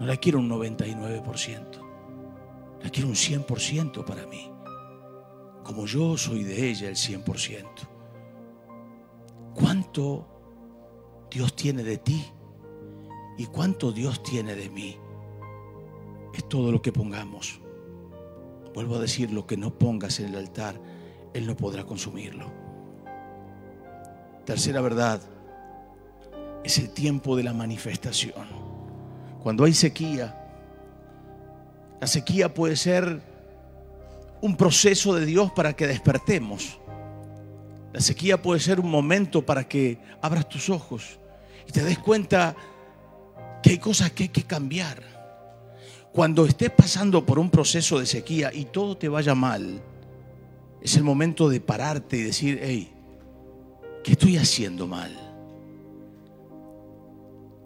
[0.00, 2.80] No la quiero un 99%.
[2.82, 4.50] La quiero un 100% para mí.
[5.64, 7.66] Como yo soy de ella el 100%.
[9.54, 12.24] ¿Cuánto Dios tiene de ti?
[13.36, 14.96] ¿Y cuánto Dios tiene de mí?
[16.32, 17.60] Es todo lo que pongamos.
[18.72, 20.80] Vuelvo a decir, lo que no pongas en el altar,
[21.34, 22.67] Él no podrá consumirlo.
[24.48, 25.20] Tercera verdad,
[26.64, 28.46] es el tiempo de la manifestación.
[29.42, 30.34] Cuando hay sequía,
[32.00, 33.20] la sequía puede ser
[34.40, 36.78] un proceso de Dios para que despertemos.
[37.92, 41.18] La sequía puede ser un momento para que abras tus ojos
[41.68, 42.56] y te des cuenta
[43.62, 45.02] que hay cosas que hay que cambiar.
[46.10, 49.82] Cuando estés pasando por un proceso de sequía y todo te vaya mal,
[50.80, 52.94] es el momento de pararte y decir, hey,
[54.02, 55.16] ¿qué estoy haciendo mal?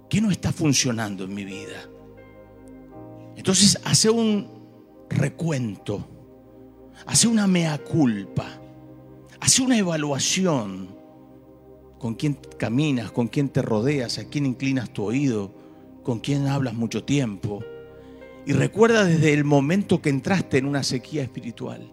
[0.08, 1.88] ¿Qué no está funcionando en mi vida?
[3.36, 4.46] Entonces hace un
[5.08, 6.06] recuento,
[7.06, 8.46] hace una mea culpa,
[9.40, 10.88] hace una evaluación
[11.98, 15.54] con quién caminas, con quién te rodeas, a quién inclinas tu oído,
[16.02, 17.62] con quién hablas mucho tiempo.
[18.44, 21.92] Y recuerda desde el momento que entraste en una sequía espiritual.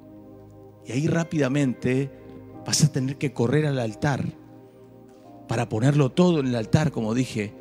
[0.85, 2.09] Y ahí rápidamente
[2.65, 4.25] vas a tener que correr al altar
[5.47, 7.53] para ponerlo todo en el altar, como dije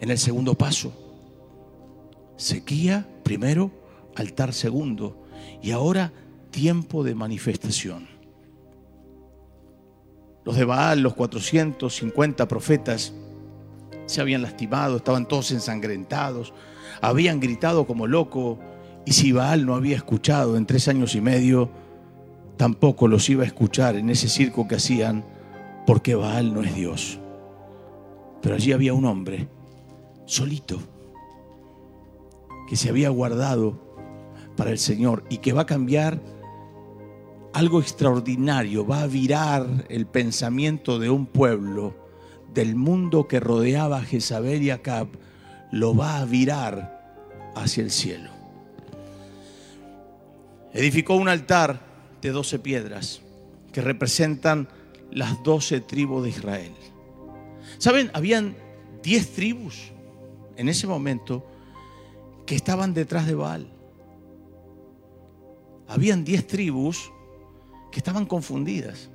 [0.00, 0.92] en el segundo paso.
[2.36, 3.70] Sequía primero,
[4.16, 5.22] altar segundo
[5.62, 6.12] y ahora
[6.50, 8.08] tiempo de manifestación.
[10.44, 13.12] Los de Baal, los 450 profetas,
[14.06, 16.52] se habían lastimado, estaban todos ensangrentados,
[17.00, 18.58] habían gritado como loco,
[19.04, 21.70] y si Baal no había escuchado en tres años y medio,
[22.60, 25.24] tampoco los iba a escuchar en ese circo que hacían,
[25.86, 27.18] porque Baal no es Dios.
[28.42, 29.48] Pero allí había un hombre,
[30.26, 30.78] solito,
[32.68, 33.80] que se había guardado
[34.58, 36.20] para el Señor y que va a cambiar
[37.54, 41.96] algo extraordinario, va a virar el pensamiento de un pueblo,
[42.52, 45.08] del mundo que rodeaba a Jezabel y Acab,
[45.72, 47.24] lo va a virar
[47.56, 48.28] hacia el cielo.
[50.74, 51.88] Edificó un altar
[52.20, 53.20] de doce piedras
[53.72, 54.68] que representan
[55.10, 56.72] las doce tribus de Israel.
[57.78, 58.10] ¿Saben?
[58.14, 58.56] Habían
[59.02, 59.92] diez tribus
[60.56, 61.46] en ese momento
[62.46, 63.68] que estaban detrás de Baal.
[65.88, 67.12] Habían diez tribus
[67.90, 69.10] que estaban confundidas.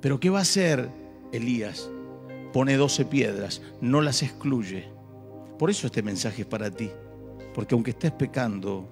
[0.00, 0.90] Pero ¿qué va a hacer
[1.32, 1.88] Elías?
[2.52, 4.88] Pone doce piedras, no las excluye.
[5.58, 6.90] Por eso este mensaje es para ti.
[7.54, 8.88] Porque aunque estés pecando,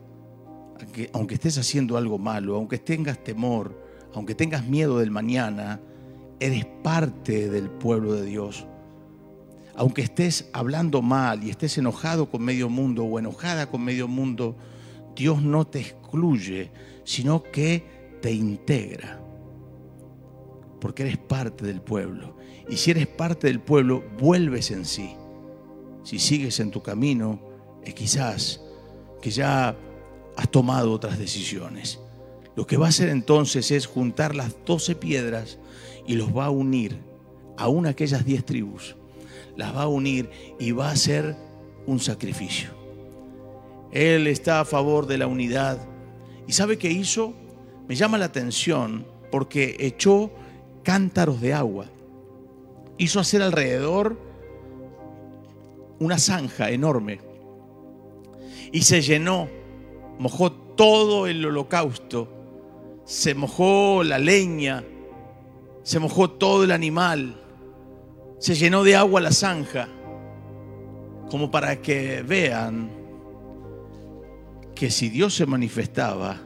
[0.81, 3.75] aunque, aunque estés haciendo algo malo, aunque tengas temor,
[4.15, 5.81] aunque tengas miedo del mañana,
[6.41, 8.67] eres parte del pueblo de Dios.
[9.77, 14.57] Aunque estés hablando mal y estés enojado con medio mundo o enojada con medio mundo,
[15.15, 16.71] Dios no te excluye,
[17.05, 19.21] sino que te integra,
[20.81, 22.37] porque eres parte del pueblo.
[22.69, 25.15] Y si eres parte del pueblo, vuelves en sí.
[26.03, 27.41] Si sigues en tu camino,
[27.85, 28.61] es quizás
[29.21, 29.77] que ya
[30.37, 32.01] has tomado otras decisiones.
[32.57, 35.59] Lo que va a hacer entonces es juntar las doce piedras
[36.07, 36.99] y los va a unir,
[37.57, 38.97] aún aquellas diez tribus,
[39.57, 41.37] las va a unir y va a ser
[41.87, 42.71] un sacrificio.
[43.93, 45.79] Él está a favor de la unidad.
[46.47, 47.35] ¿Y sabe qué hizo?
[47.91, 50.31] me llama la atención porque echó
[50.85, 51.87] cántaros de agua.
[52.99, 54.17] Hizo hacer alrededor
[55.99, 57.21] una zanja enorme
[58.71, 59.49] y se llenó,
[60.21, 62.29] mojó todo el holocausto,
[63.07, 64.85] se mojó la leña,
[65.83, 67.41] se mojó todo el animal,
[68.39, 69.89] se llenó de agua la zanja,
[71.31, 72.91] como para que vean
[74.75, 76.37] que si Dios se manifestaba,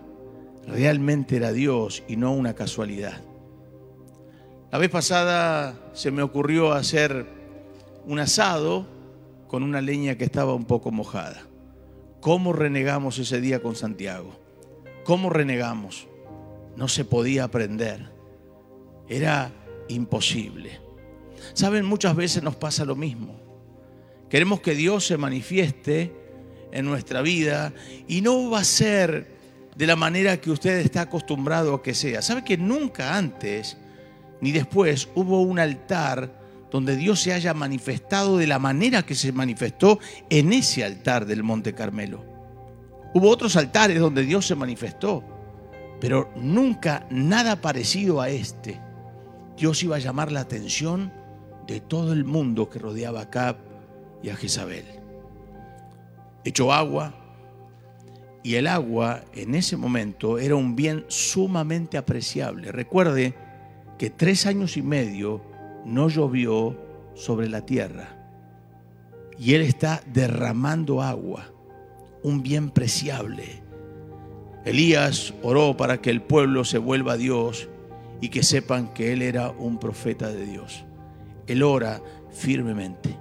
[0.68, 3.22] realmente era Dios y no una casualidad.
[4.70, 7.26] La vez pasada se me ocurrió hacer
[8.06, 8.86] un asado
[9.48, 11.53] con una leña que estaba un poco mojada.
[12.24, 14.34] ¿Cómo renegamos ese día con Santiago?
[15.04, 16.08] ¿Cómo renegamos?
[16.74, 18.08] No se podía aprender.
[19.10, 19.52] Era
[19.88, 20.80] imposible.
[21.52, 23.38] Saben, muchas veces nos pasa lo mismo.
[24.30, 26.16] Queremos que Dios se manifieste
[26.72, 27.74] en nuestra vida
[28.08, 29.36] y no va a ser
[29.76, 32.22] de la manera que usted está acostumbrado a que sea.
[32.22, 33.76] ¿Sabe que nunca antes
[34.40, 36.40] ni después hubo un altar
[36.74, 41.44] donde Dios se haya manifestado de la manera que se manifestó en ese altar del
[41.44, 42.24] Monte Carmelo?
[43.14, 45.22] Hubo otros altares donde Dios se manifestó,
[46.00, 48.80] pero nunca nada parecido a este.
[49.56, 51.12] Dios iba a llamar la atención
[51.68, 53.58] de todo el mundo que rodeaba a Cap
[54.20, 54.84] y a Jezabel.
[56.42, 57.14] Echó agua,
[58.42, 62.72] y el agua en ese momento era un bien sumamente apreciable.
[62.72, 63.32] Recuerde
[63.96, 65.53] que tres años y medio
[65.84, 66.76] no llovió
[67.14, 68.16] sobre la tierra.
[69.38, 71.52] Y Él está derramando agua,
[72.22, 73.62] un bien preciable.
[74.64, 77.68] Elías oró para que el pueblo se vuelva a Dios
[78.20, 80.84] y que sepan que Él era un profeta de Dios.
[81.46, 83.16] Él ora firmemente.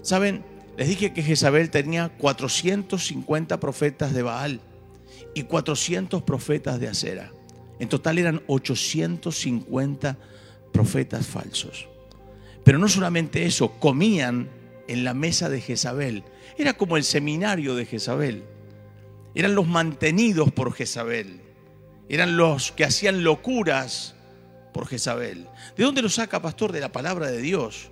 [0.00, 0.44] Saben,
[0.76, 4.60] les dije que Jezabel tenía 450 profetas de Baal
[5.34, 7.32] y 400 profetas de Acera.
[7.78, 10.31] En total eran 850 profetas
[11.26, 11.88] falsos.
[12.64, 14.48] Pero no solamente eso, comían
[14.88, 16.24] en la mesa de Jezabel.
[16.58, 18.44] Era como el seminario de Jezabel.
[19.34, 21.40] Eran los mantenidos por Jezabel.
[22.08, 24.14] Eran los que hacían locuras
[24.72, 25.46] por Jezabel.
[25.76, 26.72] ¿De dónde lo saca, pastor?
[26.72, 27.90] De la palabra de Dios.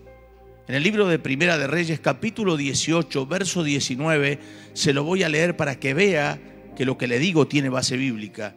[0.69, 4.39] En el libro de Primera de Reyes, capítulo 18, verso 19,
[4.73, 6.41] se lo voy a leer para que vea
[6.77, 8.55] que lo que le digo tiene base bíblica.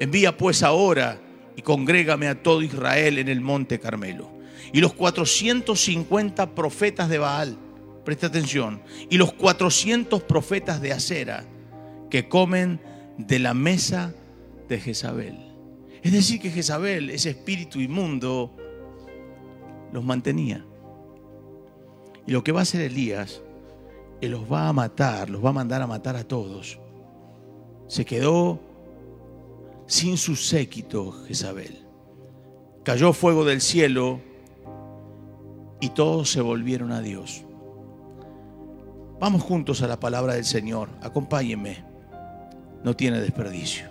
[0.00, 1.20] Envía pues ahora
[1.56, 4.30] y congrégame a todo Israel en el monte Carmelo.
[4.72, 7.56] Y los 450 profetas de Baal,
[8.04, 11.44] presta atención, y los 400 profetas de Acera
[12.10, 12.80] que comen
[13.18, 14.14] de la mesa
[14.68, 15.38] de Jezabel.
[16.02, 18.54] Es decir, que Jezabel, ese espíritu inmundo,
[19.92, 20.64] los mantenía.
[22.26, 23.42] Y lo que va a hacer Elías,
[24.20, 26.78] Él los va a matar, los va a mandar a matar a todos.
[27.88, 28.60] Se quedó
[29.86, 31.86] sin su séquito Jezabel.
[32.82, 34.20] Cayó fuego del cielo
[35.80, 37.44] y todos se volvieron a Dios.
[39.20, 40.88] Vamos juntos a la palabra del Señor.
[41.02, 41.84] Acompáñenme.
[42.82, 43.88] No tiene desperdicio.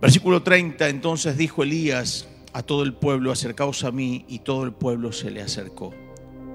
[0.00, 0.88] Versículo 30.
[0.88, 5.30] Entonces dijo Elías a todo el pueblo, acercaos a mí, y todo el pueblo se
[5.30, 5.92] le acercó.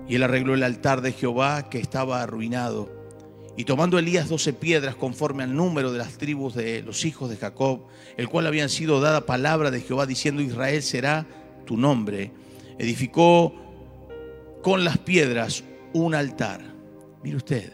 [0.08, 2.90] Y él arregló el altar de Jehová que estaba arruinado.
[3.58, 7.38] Y tomando Elías doce piedras conforme al número de las tribus de los hijos de
[7.38, 7.88] Jacob,
[8.18, 11.26] el cual habían sido dada palabra de Jehová diciendo, Israel será
[11.66, 12.32] tu nombre,
[12.78, 13.54] edificó
[14.62, 16.62] con las piedras un altar.
[17.24, 17.74] Mire usted,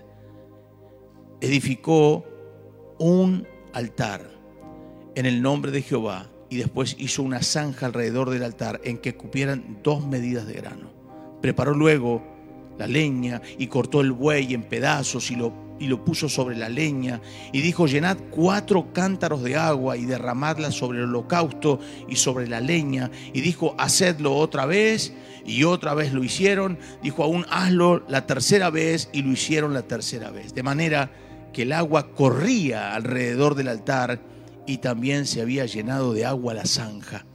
[1.42, 2.24] edificó
[3.00, 4.30] un altar
[5.16, 9.16] en el nombre de Jehová y después hizo una zanja alrededor del altar en que
[9.16, 10.92] cupieran dos medidas de grano.
[11.42, 12.22] Preparó luego
[12.78, 16.70] la leña y cortó el buey en pedazos y lo, y lo puso sobre la
[16.70, 17.22] leña
[17.52, 22.62] y dijo, llenad cuatro cántaros de agua y derramadla sobre el holocausto y sobre la
[22.62, 23.10] leña.
[23.34, 25.12] Y dijo, hacedlo otra vez
[25.44, 26.78] y otra vez lo hicieron.
[27.02, 30.54] Dijo aún, hazlo la tercera vez y lo hicieron la tercera vez.
[30.54, 31.12] De manera
[31.52, 34.22] que el agua corría alrededor del altar
[34.68, 37.26] y también se había llenado de agua la zanja.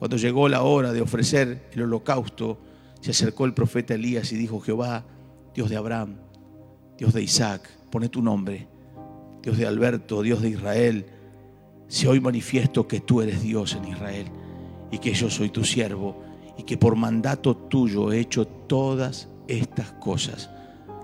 [0.00, 2.58] Cuando llegó la hora de ofrecer el holocausto,
[3.00, 5.04] se acercó el profeta Elías y dijo, Jehová,
[5.54, 6.16] Dios de Abraham,
[6.96, 8.66] Dios de Isaac, pone tu nombre,
[9.42, 11.06] Dios de Alberto, Dios de Israel,
[11.88, 14.26] si hoy manifiesto que tú eres Dios en Israel
[14.90, 16.22] y que yo soy tu siervo
[16.56, 20.50] y que por mandato tuyo he hecho todas estas cosas.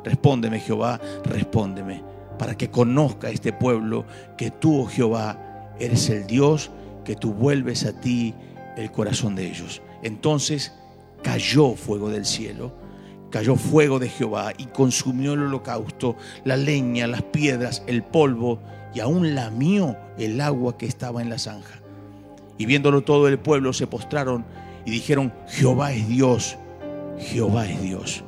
[0.04, 2.02] Respóndeme, Jehová, respóndeme,
[2.38, 4.06] para que conozca este pueblo
[4.38, 6.70] que tú, oh Jehová, eres el Dios,
[7.04, 8.34] que tú vuelves a ti
[8.76, 9.82] el corazón de ellos.
[10.02, 10.72] Entonces
[11.22, 12.72] cayó fuego del cielo,
[13.30, 18.58] cayó fuego de Jehová y consumió el holocausto, la leña, las piedras, el polvo
[18.94, 21.80] y aún lamió el agua que estaba en la zanja.
[22.58, 24.44] Y viéndolo todo el pueblo se postraron
[24.84, 26.56] y dijeron, Jehová es Dios,
[27.18, 28.24] Jehová es Dios.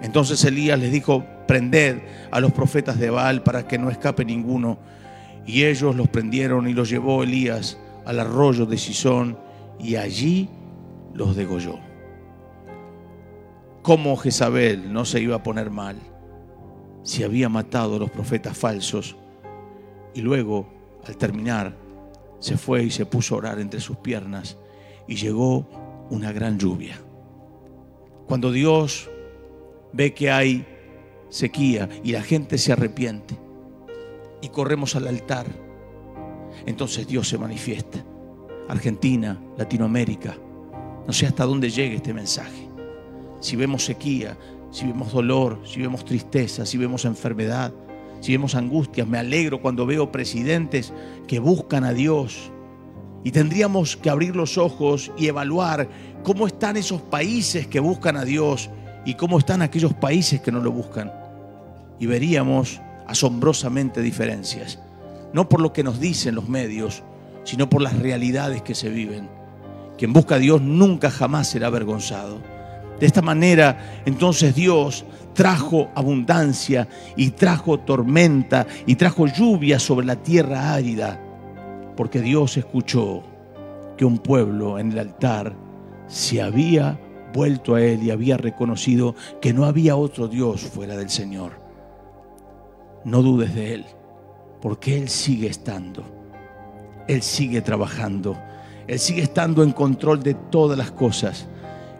[0.00, 1.98] Entonces Elías les dijo, prended
[2.30, 4.78] a los profetas de Baal para que no escape ninguno.
[5.46, 9.36] Y ellos los prendieron y los llevó Elías al arroyo de Sison
[9.78, 10.48] y allí
[11.14, 11.78] los degolló.
[13.84, 15.98] ¿Cómo Jezabel no se iba a poner mal
[17.02, 19.14] si había matado a los profetas falsos?
[20.14, 20.66] Y luego,
[21.06, 21.76] al terminar,
[22.38, 24.56] se fue y se puso a orar entre sus piernas
[25.06, 25.68] y llegó
[26.08, 26.98] una gran lluvia.
[28.26, 29.10] Cuando Dios
[29.92, 30.66] ve que hay
[31.28, 33.38] sequía y la gente se arrepiente
[34.40, 35.44] y corremos al altar,
[36.64, 38.02] entonces Dios se manifiesta.
[38.66, 40.38] Argentina, Latinoamérica,
[41.06, 42.63] no sé hasta dónde llegue este mensaje.
[43.44, 44.38] Si vemos sequía,
[44.70, 47.74] si vemos dolor, si vemos tristeza, si vemos enfermedad,
[48.20, 50.94] si vemos angustias, me alegro cuando veo presidentes
[51.28, 52.50] que buscan a Dios,
[53.22, 55.90] y tendríamos que abrir los ojos y evaluar
[56.22, 58.70] cómo están esos países que buscan a Dios
[59.04, 61.12] y cómo están aquellos países que no lo buscan.
[62.00, 64.78] Y veríamos asombrosamente diferencias,
[65.34, 67.02] no por lo que nos dicen los medios,
[67.44, 69.28] sino por las realidades que se viven.
[69.98, 72.53] Quien busca a Dios nunca jamás será avergonzado.
[72.98, 80.16] De esta manera, entonces Dios trajo abundancia y trajo tormenta y trajo lluvia sobre la
[80.16, 81.20] tierra árida
[81.96, 83.22] porque Dios escuchó
[83.96, 85.54] que un pueblo en el altar
[86.06, 86.98] se había
[87.32, 91.52] vuelto a Él y había reconocido que no había otro Dios fuera del Señor.
[93.04, 93.84] No dudes de Él,
[94.60, 96.04] porque Él sigue estando,
[97.06, 98.36] Él sigue trabajando,
[98.86, 101.48] Él sigue estando en control de todas las cosas.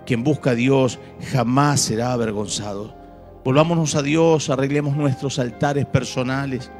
[0.07, 0.99] Quien busca a Dios
[1.33, 2.95] jamás será avergonzado.
[3.45, 6.71] Volvámonos a Dios, arreglemos nuestros altares personales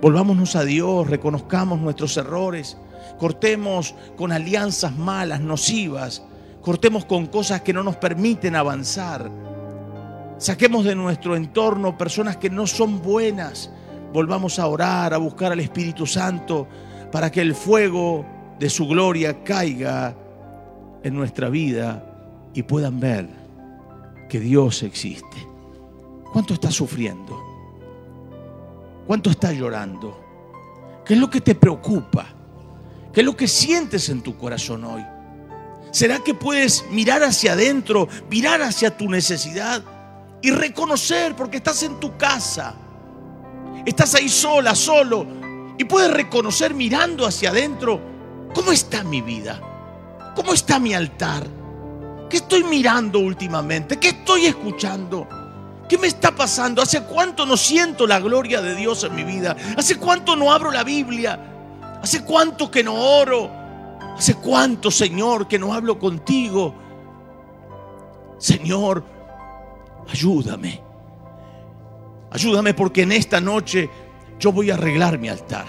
[0.00, 2.76] Volvámonos a Dios, reconozcamos nuestros errores,
[3.18, 6.22] cortemos con alianzas malas, nocivas,
[6.60, 9.30] cortemos con cosas que no nos permiten avanzar.
[10.38, 13.70] Saquemos de nuestro entorno personas que no son buenas.
[14.12, 16.68] Volvamos a orar, a buscar al Espíritu Santo
[17.10, 18.26] para que el fuego
[18.58, 20.14] de su gloria caiga
[21.02, 22.15] en nuestra vida
[22.56, 23.28] y puedan ver
[24.30, 25.46] que Dios existe.
[26.32, 27.38] ¿Cuánto está sufriendo?
[29.06, 30.18] ¿Cuánto estás llorando?
[31.04, 32.26] ¿Qué es lo que te preocupa?
[33.12, 35.04] ¿Qué es lo que sientes en tu corazón hoy?
[35.90, 39.84] ¿Será que puedes mirar hacia adentro, mirar hacia tu necesidad
[40.40, 42.74] y reconocer porque estás en tu casa?
[43.84, 45.26] Estás ahí sola, solo
[45.78, 48.00] y puedes reconocer mirando hacia adentro
[48.54, 49.60] cómo está mi vida,
[50.34, 51.46] cómo está mi altar,
[52.28, 53.98] ¿Qué estoy mirando últimamente?
[53.98, 55.28] ¿Qué estoy escuchando?
[55.88, 56.82] ¿Qué me está pasando?
[56.82, 59.56] ¿Hace cuánto no siento la gloria de Dios en mi vida?
[59.76, 61.38] ¿Hace cuánto no abro la Biblia?
[62.02, 63.50] ¿Hace cuánto que no oro?
[64.16, 66.74] ¿Hace cuánto, Señor, que no hablo contigo?
[68.38, 69.04] Señor,
[70.08, 70.80] ayúdame.
[72.32, 73.88] Ayúdame porque en esta noche
[74.40, 75.66] yo voy a arreglar mi altar.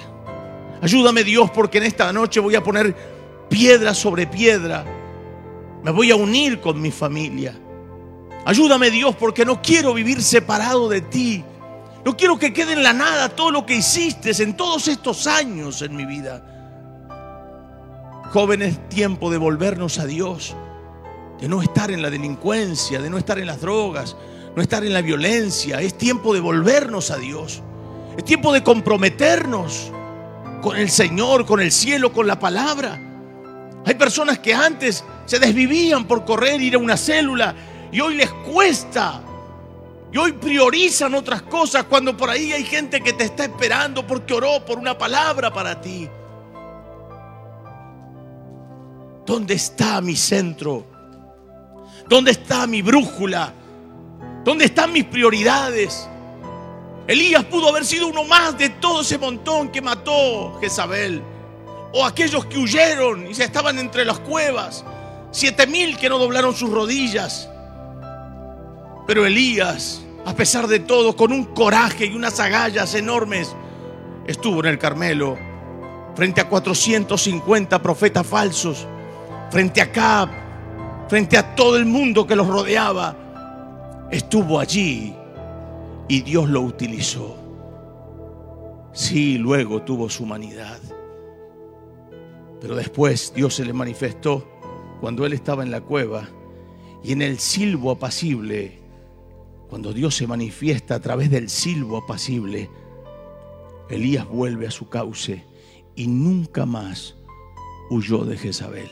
[0.81, 2.95] Ayúdame Dios porque en esta noche voy a poner
[3.49, 4.96] piedra sobre piedra.
[5.83, 7.55] Me voy a unir con mi familia.
[8.45, 11.43] Ayúdame Dios porque no quiero vivir separado de ti.
[12.05, 15.81] No quiero que quede en la nada todo lo que hiciste en todos estos años
[15.81, 16.41] en mi vida.
[18.31, 20.55] Jóvenes, tiempo de volvernos a Dios,
[21.39, 24.15] de no estar en la delincuencia, de no estar en las drogas,
[24.55, 25.81] no estar en la violencia.
[25.81, 27.61] Es tiempo de volvernos a Dios.
[28.17, 29.91] Es tiempo de comprometernos
[30.61, 32.99] con el Señor, con el cielo, con la palabra.
[33.85, 37.53] Hay personas que antes se desvivían por correr, ir a una célula
[37.91, 39.21] y hoy les cuesta.
[40.11, 44.33] Y hoy priorizan otras cosas cuando por ahí hay gente que te está esperando porque
[44.33, 46.07] oró por una palabra para ti.
[49.25, 50.85] ¿Dónde está mi centro?
[52.07, 53.53] ¿Dónde está mi brújula?
[54.45, 56.07] ¿Dónde están mis prioridades?
[57.05, 61.21] Elías pudo haber sido uno más de todo ese montón que mató Jezabel.
[61.93, 64.85] O aquellos que huyeron y se estaban entre las cuevas.
[65.31, 67.49] Siete mil que no doblaron sus rodillas.
[69.05, 73.55] Pero Elías, a pesar de todo, con un coraje y unas agallas enormes,
[74.25, 75.37] estuvo en el Carmelo
[76.15, 78.87] frente a 450 profetas falsos,
[79.51, 80.29] frente a Cab,
[81.07, 84.07] frente a todo el mundo que los rodeaba.
[84.11, 85.15] Estuvo allí
[86.07, 87.37] y Dios lo utilizó.
[88.93, 90.79] Sí, luego tuvo su humanidad.
[92.59, 94.56] Pero después Dios se le manifestó
[94.99, 96.27] cuando él estaba en la cueva
[97.03, 98.79] y en el silbo apacible
[99.69, 102.69] cuando Dios se manifiesta a través del silbo apacible,
[103.89, 105.43] Elías vuelve a su cauce
[105.95, 107.15] y nunca más
[107.89, 108.89] huyó de Jezabel.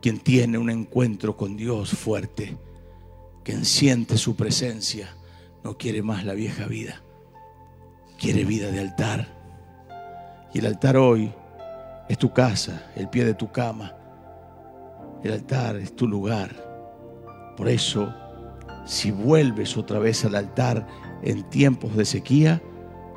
[0.00, 2.56] Quien tiene un encuentro con Dios fuerte,
[3.44, 5.14] quien siente su presencia,
[5.64, 7.02] no quiere más la vieja vida,
[8.18, 9.36] quiere vida de altar.
[10.52, 11.32] Y el altar hoy
[12.08, 13.97] es tu casa, el pie de tu cama.
[15.22, 16.54] El altar es tu lugar.
[17.56, 18.12] Por eso
[18.88, 20.86] si vuelves otra vez al altar
[21.22, 22.62] en tiempos de sequía,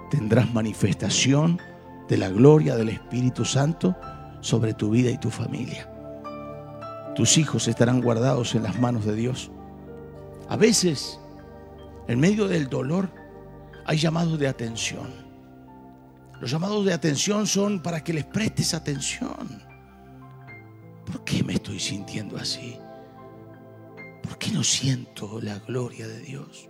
[0.09, 1.61] tendrás manifestación
[2.09, 3.95] de la gloria del Espíritu Santo
[4.41, 5.89] sobre tu vida y tu familia.
[7.15, 9.49] Tus hijos estarán guardados en las manos de Dios.
[10.49, 11.21] A veces,
[12.09, 13.09] en medio del dolor,
[13.85, 15.07] hay llamados de atención.
[16.41, 19.70] Los llamados de atención son para que les prestes atención.
[21.11, 22.79] ¿Por qué me estoy sintiendo así?
[24.23, 26.67] ¿Por qué no siento la gloria de Dios?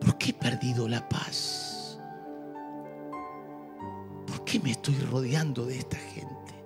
[0.00, 2.00] ¿Por qué he perdido la paz?
[4.26, 6.64] ¿Por qué me estoy rodeando de esta gente?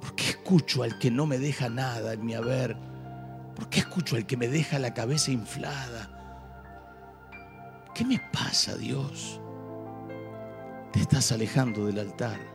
[0.00, 2.76] ¿Por qué escucho al que no me deja nada en mi haber?
[3.54, 6.16] ¿Por qué escucho al que me deja la cabeza inflada?
[7.94, 9.38] ¿Qué me pasa, Dios?
[10.92, 12.49] Te estás alejando del altar.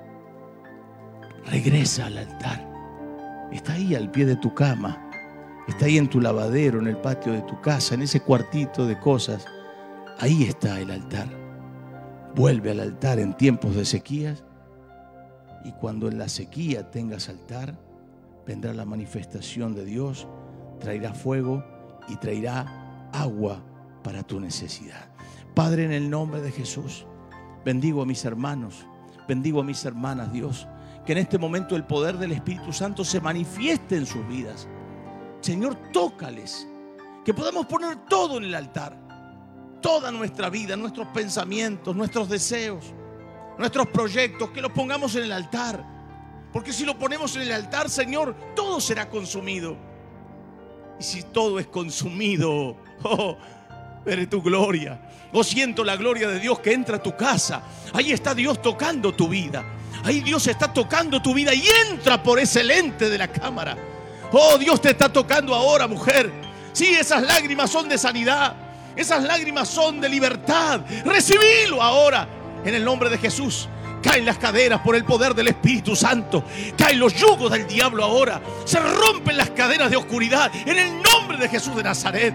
[1.45, 2.65] Regresa al altar.
[3.51, 5.01] Está ahí al pie de tu cama.
[5.67, 8.99] Está ahí en tu lavadero, en el patio de tu casa, en ese cuartito de
[8.99, 9.45] cosas.
[10.19, 11.27] Ahí está el altar.
[12.35, 14.43] Vuelve al altar en tiempos de sequías
[15.63, 17.75] y cuando en la sequía tengas altar,
[18.45, 20.27] vendrá la manifestación de Dios,
[20.79, 21.63] traerá fuego
[22.07, 23.63] y traerá agua
[24.03, 25.09] para tu necesidad.
[25.55, 27.07] Padre, en el nombre de Jesús,
[27.63, 28.85] bendigo a mis hermanos,
[29.27, 30.67] bendigo a mis hermanas, Dios,
[31.05, 34.67] que en este momento el poder del Espíritu Santo se manifieste en sus vidas
[35.45, 36.67] Señor, tócales.
[37.23, 38.97] Que podamos poner todo en el altar.
[39.79, 42.85] Toda nuestra vida, nuestros pensamientos, nuestros deseos,
[43.59, 45.85] nuestros proyectos, que los pongamos en el altar.
[46.51, 49.77] Porque si lo ponemos en el altar, Señor, todo será consumido.
[50.99, 53.37] Y si todo es consumido, oh,
[54.03, 55.07] veré tu gloria.
[55.31, 57.61] Oh, siento la gloria de Dios que entra a tu casa.
[57.93, 59.63] Ahí está Dios tocando tu vida.
[60.05, 63.75] Ahí Dios está tocando tu vida y entra por ese lente de la cámara.
[64.31, 66.31] Oh, Dios te está tocando ahora, mujer.
[66.73, 68.53] Sí, esas lágrimas son de sanidad.
[68.95, 70.81] Esas lágrimas son de libertad.
[71.03, 72.27] Recibilo ahora
[72.63, 73.67] en el nombre de Jesús.
[74.03, 76.43] Caen las caderas por el poder del Espíritu Santo.
[76.77, 78.39] Caen los yugos del diablo ahora.
[78.63, 82.31] Se rompen las cadenas de oscuridad en el nombre de Jesús de Nazaret.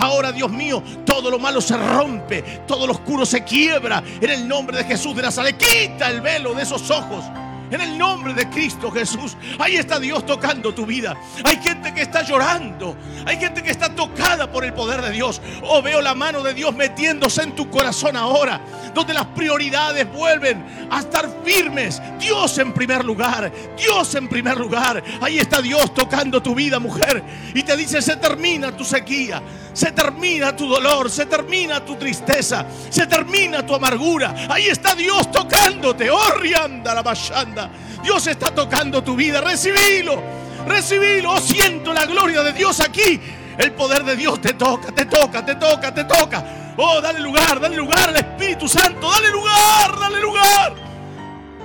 [0.00, 4.48] Ahora, Dios mío, todo lo malo se rompe, todo lo oscuro se quiebra en el
[4.48, 5.56] nombre de Jesús de Nazaret.
[5.56, 7.24] Quita el velo de esos ojos
[7.70, 9.36] En el nombre de Cristo Jesús.
[9.58, 11.16] Ahí está Dios tocando tu vida.
[11.44, 12.96] Hay gente que está llorando.
[13.26, 15.40] Hay gente que está tocada por el poder de Dios.
[15.62, 18.60] Oh, veo la mano de Dios metiéndose en tu corazón ahora.
[18.94, 22.02] Donde las prioridades vuelven a estar firmes.
[22.18, 23.52] Dios en primer lugar.
[23.76, 25.02] Dios en primer lugar.
[25.20, 27.22] Ahí está Dios tocando tu vida, mujer.
[27.54, 29.40] Y te dice, se termina tu sequía.
[29.72, 31.10] Se termina tu dolor.
[31.10, 32.66] Se termina tu tristeza.
[32.88, 34.34] Se termina tu amargura.
[34.48, 36.10] Ahí está Dios tocándote.
[36.10, 37.59] Oh, rianda la bachanda.
[38.02, 39.40] Dios está tocando tu vida.
[39.40, 40.22] Recibilo.
[40.66, 41.32] Recibilo.
[41.32, 43.20] Oh, siento la gloria de Dios aquí.
[43.58, 46.44] El poder de Dios te toca, te toca, te toca, te toca.
[46.76, 49.10] Oh, dale lugar, dale lugar al Espíritu Santo.
[49.10, 50.74] Dale lugar, dale lugar.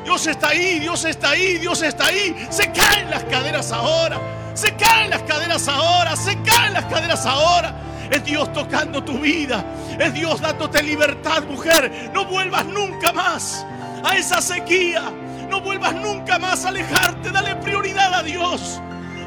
[0.03, 2.47] Dios está ahí, Dios está ahí, Dios está ahí.
[2.49, 4.19] Se caen las caderas ahora.
[4.53, 6.15] Se caen las caderas ahora.
[6.15, 7.75] Se caen las caderas ahora.
[8.11, 9.63] Es Dios tocando tu vida.
[9.99, 12.11] Es Dios dándote libertad, mujer.
[12.13, 13.65] No vuelvas nunca más
[14.03, 15.11] a esa sequía.
[15.65, 17.31] Vuelvas nunca más a alejarte.
[17.31, 18.79] Dale prioridad a Dios.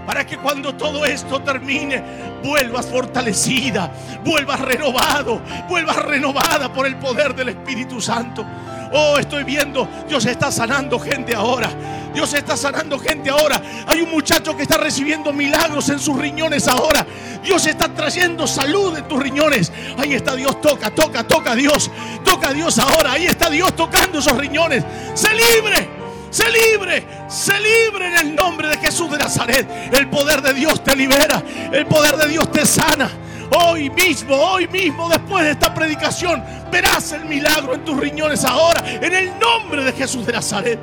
[0.06, 2.02] Para que cuando todo esto termine,
[2.42, 3.92] vuelvas fortalecida,
[4.24, 8.42] vuelvas renovado, vuelvas renovada por el poder del Espíritu Santo.
[8.90, 11.68] Oh, estoy viendo, Dios está sanando gente ahora.
[12.14, 13.60] Dios está sanando gente ahora.
[13.86, 17.04] Hay un muchacho que está recibiendo milagros en sus riñones ahora.
[17.44, 19.70] Dios está trayendo salud en tus riñones.
[19.98, 21.90] Ahí está Dios, toca, toca, toca a Dios.
[22.24, 23.12] Toca a Dios ahora.
[23.12, 24.84] Ahí está Dios tocando esos riñones.
[25.14, 25.97] Se libre.
[26.30, 29.66] Se libre, se libre en el nombre de Jesús de Nazaret.
[29.92, 33.10] El poder de Dios te libera, el poder de Dios te sana.
[33.50, 38.82] Hoy mismo, hoy mismo, después de esta predicación, verás el milagro en tus riñones ahora,
[38.86, 40.78] en el nombre de Jesús de Nazaret.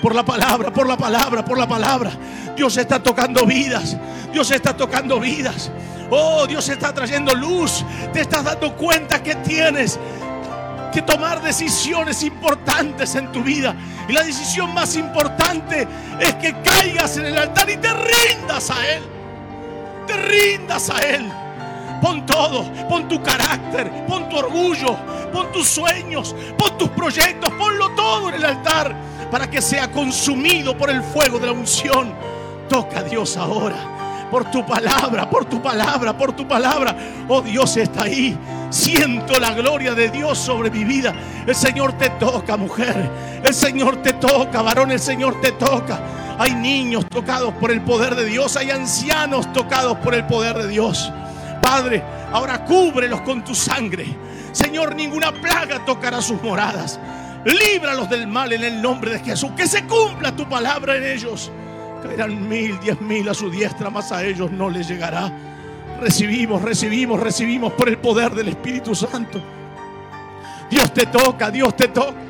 [0.00, 2.12] Por la palabra, por la palabra, por la palabra.
[2.54, 3.96] Dios está tocando vidas.
[4.32, 5.70] Dios está tocando vidas.
[6.10, 7.84] Oh, Dios está trayendo luz.
[8.12, 9.98] Te estás dando cuenta que tienes
[10.94, 13.74] que tomar decisiones importantes en tu vida.
[14.08, 15.88] Y la decisión más importante
[16.20, 19.02] es que caigas en el altar y te rindas a Él.
[20.06, 21.30] Te rindas a Él.
[22.00, 24.96] Pon todo, pon tu carácter, pon tu orgullo,
[25.32, 28.94] pon tus sueños, pon tus proyectos, ponlo todo en el altar
[29.30, 32.12] para que sea consumido por el fuego de la unción.
[32.68, 33.94] Toca a Dios ahora
[34.30, 36.96] por tu palabra, por tu palabra, por tu palabra.
[37.28, 38.36] Oh Dios está ahí.
[38.74, 41.14] Siento la gloria de Dios sobre mi vida.
[41.46, 43.08] El Señor te toca, mujer.
[43.44, 44.90] El Señor te toca, varón.
[44.90, 46.00] El Señor te toca.
[46.40, 48.56] Hay niños tocados por el poder de Dios.
[48.56, 51.12] Hay ancianos tocados por el poder de Dios.
[51.62, 52.02] Padre,
[52.32, 54.06] ahora cúbrelos con tu sangre.
[54.50, 56.98] Señor, ninguna plaga tocará sus moradas.
[57.44, 59.52] Líbralos del mal en el nombre de Jesús.
[59.56, 61.52] Que se cumpla tu palabra en ellos.
[62.02, 65.53] Caerán mil, diez mil a su diestra, más a ellos no les llegará.
[66.04, 69.40] Recibimos, recibimos, recibimos por el poder del Espíritu Santo.
[70.68, 72.20] Dios te toca, Dios te toca.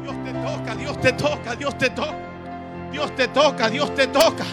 [0.00, 2.14] Dios te toca, Dios te toca, Dios te toca.
[2.92, 4.44] Dios te toca, Dios te toca.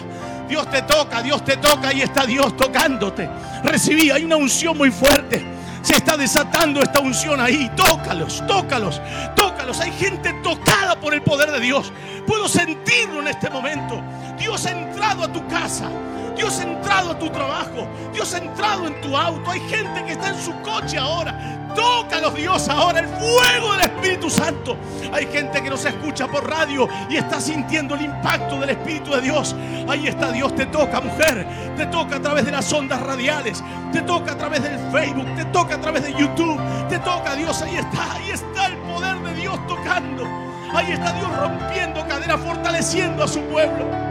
[0.48, 1.88] Dios te toca, Dios te toca.
[1.90, 3.30] Ahí está Dios tocándote.
[3.62, 5.44] Recibí, hay una unción muy fuerte.
[5.80, 7.70] Se está desatando esta unción ahí.
[7.76, 9.00] Tócalos, tócalos,
[9.36, 9.78] tócalos.
[9.78, 11.92] Hay gente tocada por el poder de Dios.
[12.26, 14.02] Puedo sentirlo en este momento.
[14.36, 15.88] Dios ha entrado a tu casa.
[16.36, 17.86] Dios ha entrado a tu trabajo.
[18.12, 19.50] Dios ha entrado en tu auto.
[19.50, 21.60] Hay gente que está en su coche ahora.
[21.74, 24.76] Tócalos Dios ahora, el fuego del Espíritu Santo.
[25.12, 29.20] Hay gente que nos escucha por radio y está sintiendo el impacto del Espíritu de
[29.20, 29.54] Dios.
[29.88, 33.62] Ahí está Dios, te toca mujer, te toca a través de las ondas radiales,
[33.92, 37.62] te toca a través del Facebook, te toca a través de YouTube, te toca Dios,
[37.62, 40.24] ahí está, ahí está el poder de Dios tocando.
[40.72, 44.09] Ahí está Dios rompiendo cadenas, fortaleciendo a su pueblo.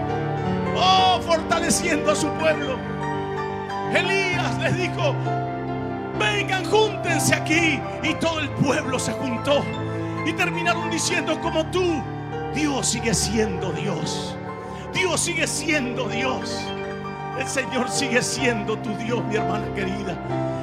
[0.82, 2.77] Oh, fortaleciendo a su pueblo.
[3.93, 5.13] Elías les dijo,
[6.17, 7.82] vengan, júntense aquí.
[8.01, 9.61] Y todo el pueblo se juntó.
[10.25, 12.01] Y terminaron diciendo como tú,
[12.55, 14.36] Dios sigue siendo Dios.
[14.93, 16.57] Dios sigue siendo Dios.
[17.38, 20.17] El Señor sigue siendo tu Dios, mi hermana querida.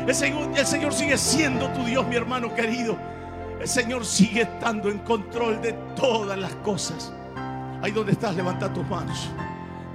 [0.07, 2.97] El Señor, el Señor sigue siendo tu Dios, mi hermano querido.
[3.61, 7.13] El Señor sigue estando en control de todas las cosas.
[7.83, 9.31] Ahí donde estás, levanta tus manos.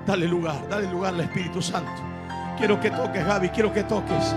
[0.05, 1.91] Dale lugar, dale lugar al Espíritu Santo.
[2.57, 4.35] Quiero que toques, Gaby, quiero que toques.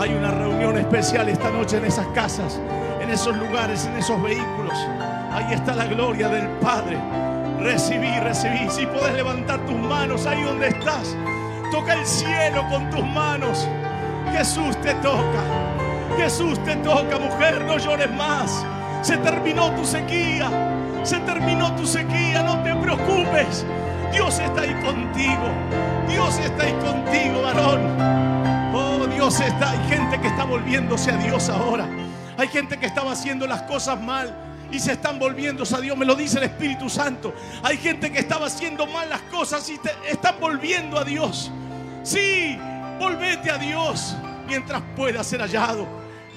[0.00, 2.60] Hay una reunión especial esta noche en esas casas,
[3.00, 4.74] en esos lugares, en esos vehículos.
[5.32, 6.98] Ahí está la gloria del Padre.
[7.60, 8.68] Recibí, recibí.
[8.68, 11.16] Si puedes levantar tus manos ahí donde estás,
[11.70, 13.66] toca el cielo con tus manos.
[14.32, 15.42] Jesús te toca.
[16.16, 17.64] Jesús te toca, mujer.
[17.64, 18.64] No llores más.
[19.02, 20.50] Se terminó tu sequía.
[21.04, 22.42] Se terminó tu sequía.
[22.42, 23.64] No te preocupes.
[24.12, 25.48] Dios está ahí contigo.
[26.08, 28.74] Dios está ahí contigo, varón.
[28.74, 29.70] Oh, Dios está.
[29.70, 31.88] Hay gente que está volviéndose a Dios ahora.
[32.38, 34.34] Hay gente que estaba haciendo las cosas mal
[34.70, 35.96] y se están volviendo a Dios.
[35.96, 37.34] Me lo dice el Espíritu Santo.
[37.62, 41.50] Hay gente que estaba haciendo mal las cosas y te están volviendo a Dios.
[42.02, 42.58] Sí,
[42.98, 45.86] volvete a Dios mientras pueda ser hallado.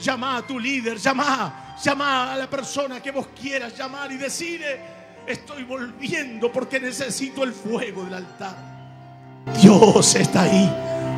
[0.01, 4.98] Llama a tu líder, llama, llama a la persona que vos quieras llamar y decirle,
[5.29, 8.55] estoy volviendo porque necesito el fuego del altar.
[9.61, 10.69] Dios está ahí.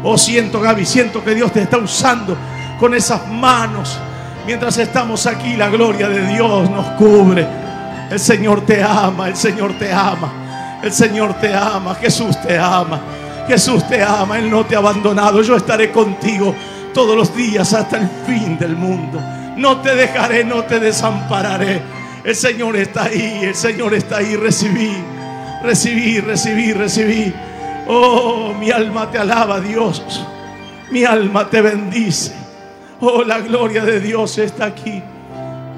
[0.04, 2.38] Oh, siento, Gaby, siento que Dios te está usando
[2.80, 3.98] con esas manos.
[4.46, 7.48] Mientras estamos aquí, la gloria de Dios nos cubre.
[8.10, 10.80] El Señor te ama, el Señor te ama.
[10.84, 13.00] El Señor te ama, Jesús te ama.
[13.48, 15.42] Jesús te ama, Él no te ha abandonado.
[15.42, 16.54] Yo estaré contigo
[16.94, 19.22] todos los días hasta el fin del mundo.
[19.56, 22.01] No te dejaré, no te desampararé.
[22.24, 24.36] El Señor está ahí, el Señor está ahí.
[24.36, 24.92] Recibí,
[25.64, 27.34] recibí, recibí, recibí.
[27.88, 30.26] Oh, mi alma te alaba, Dios.
[30.92, 32.34] Mi alma te bendice.
[33.00, 35.02] Oh, la gloria de Dios está aquí.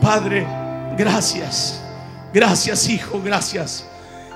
[0.02, 0.46] Padre,
[0.98, 1.82] gracias.
[2.34, 3.88] Gracias, Hijo, gracias.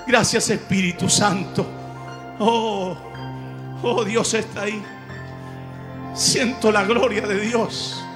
[0.08, 1.68] Gracias, Espíritu Santo.
[2.40, 2.96] Oh,
[3.84, 4.82] oh, Dios está ahí.
[6.14, 8.07] Siento la gloria de Dios.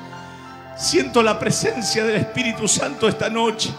[0.82, 3.72] Siento la presencia del Espíritu Santo esta noche.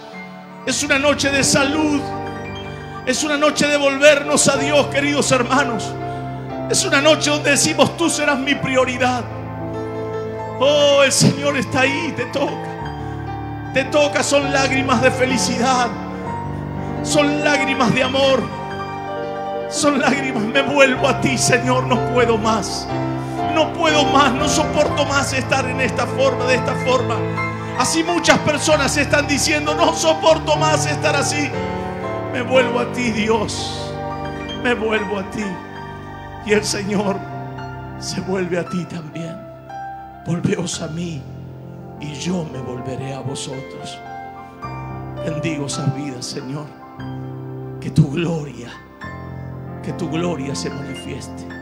[0.64, 2.00] Es una noche de salud.
[3.05, 5.92] Es una noche de volvernos a Dios, queridos hermanos.
[6.70, 9.24] Es una noche donde decimos, tú serás mi prioridad.
[10.61, 13.72] Oh, el Señor está ahí, te toca.
[13.74, 15.88] Te toca, son lágrimas de felicidad.
[17.03, 18.48] Son lágrimas de amor.
[19.68, 22.86] Son lágrimas, me vuelvo a ti, Señor, no puedo más.
[23.55, 27.16] No puedo más, no soporto más estar en esta forma, de esta forma.
[27.78, 31.50] Así muchas personas están diciendo, no soporto más estar así.
[32.32, 33.92] Me vuelvo a ti, Dios.
[34.62, 35.44] Me vuelvo a ti.
[36.46, 37.18] Y el Señor
[37.98, 39.36] se vuelve a ti también.
[40.26, 41.22] Volveos a mí
[42.00, 43.98] y yo me volveré a vosotros.
[45.24, 46.66] Bendigo esas vidas, Señor.
[47.80, 48.70] Que tu gloria,
[49.82, 51.61] que tu gloria se manifieste.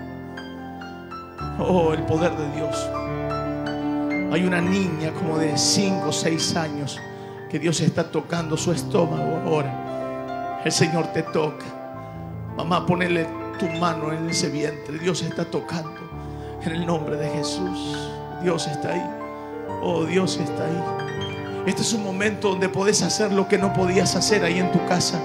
[1.61, 2.91] Oh, el poder de Dios.
[4.33, 6.99] Hay una niña como de 5 o 6 años
[7.51, 10.61] que Dios está tocando su estómago ahora.
[10.65, 11.67] El Señor te toca.
[12.57, 13.27] Mamá, ponele
[13.59, 14.99] tu mano en ese vientre.
[14.99, 16.01] Dios está tocando.
[16.63, 17.97] En el nombre de Jesús.
[18.43, 19.05] Dios está ahí.
[19.83, 20.83] Oh, Dios está ahí.
[21.67, 24.85] Este es un momento donde podés hacer lo que no podías hacer ahí en tu
[24.87, 25.21] casa.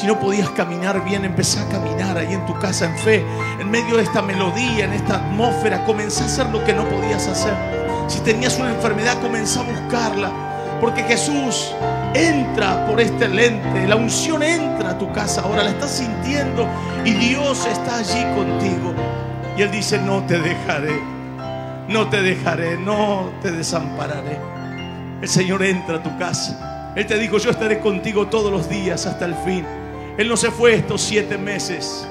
[0.00, 3.22] Si no podías caminar bien, empezá a caminar ahí en tu casa en fe.
[3.60, 7.28] En medio de esta melodía, en esta atmósfera, comenzá a hacer lo que no podías
[7.28, 7.52] hacer.
[8.08, 10.78] Si tenías una enfermedad, comenzá a buscarla.
[10.80, 11.74] Porque Jesús
[12.14, 13.86] entra por este lente.
[13.86, 15.42] La unción entra a tu casa.
[15.42, 16.66] Ahora la estás sintiendo
[17.04, 18.94] y Dios está allí contigo.
[19.58, 20.98] Y Él dice, no te dejaré.
[21.88, 24.38] No te dejaré, no te desampararé.
[25.20, 26.92] El Señor entra a tu casa.
[26.96, 29.66] Él te dijo, yo estaré contigo todos los días hasta el fin.
[30.20, 32.06] Él no se fue estos siete meses.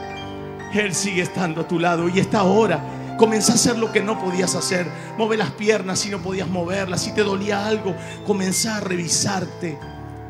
[0.74, 4.20] Él sigue estando a tu lado y esta hora comenzá a hacer lo que no
[4.20, 4.88] podías hacer.
[5.16, 7.04] Move las piernas si no podías moverlas.
[7.04, 7.94] Si te dolía algo,
[8.26, 9.78] comenzá a revisarte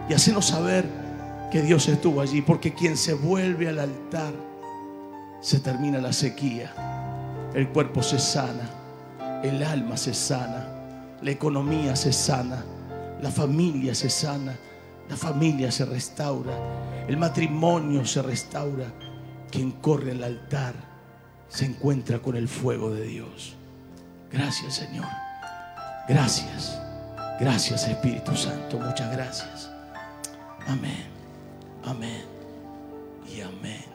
[0.09, 0.83] y hacernos saber
[1.53, 2.41] que Dios estuvo allí.
[2.41, 4.33] Porque quien se vuelve al altar,
[5.39, 6.73] se termina la sequía.
[7.53, 8.69] El cuerpo se sana,
[9.41, 10.67] el alma se sana,
[11.21, 12.61] la economía se sana,
[13.21, 14.53] la familia se sana,
[15.09, 16.53] la familia se restaura,
[17.07, 18.85] el matrimonio se restaura.
[19.51, 20.75] Quien corre al altar
[21.47, 23.55] se encuentra con el fuego de Dios.
[24.31, 25.07] Gracias Señor.
[26.07, 26.79] Gracias.
[27.39, 28.77] Gracias Espíritu Santo.
[28.77, 29.71] Muchas gracias.
[30.67, 31.07] Amén.
[31.83, 32.25] Amén.
[33.35, 33.88] Y amén.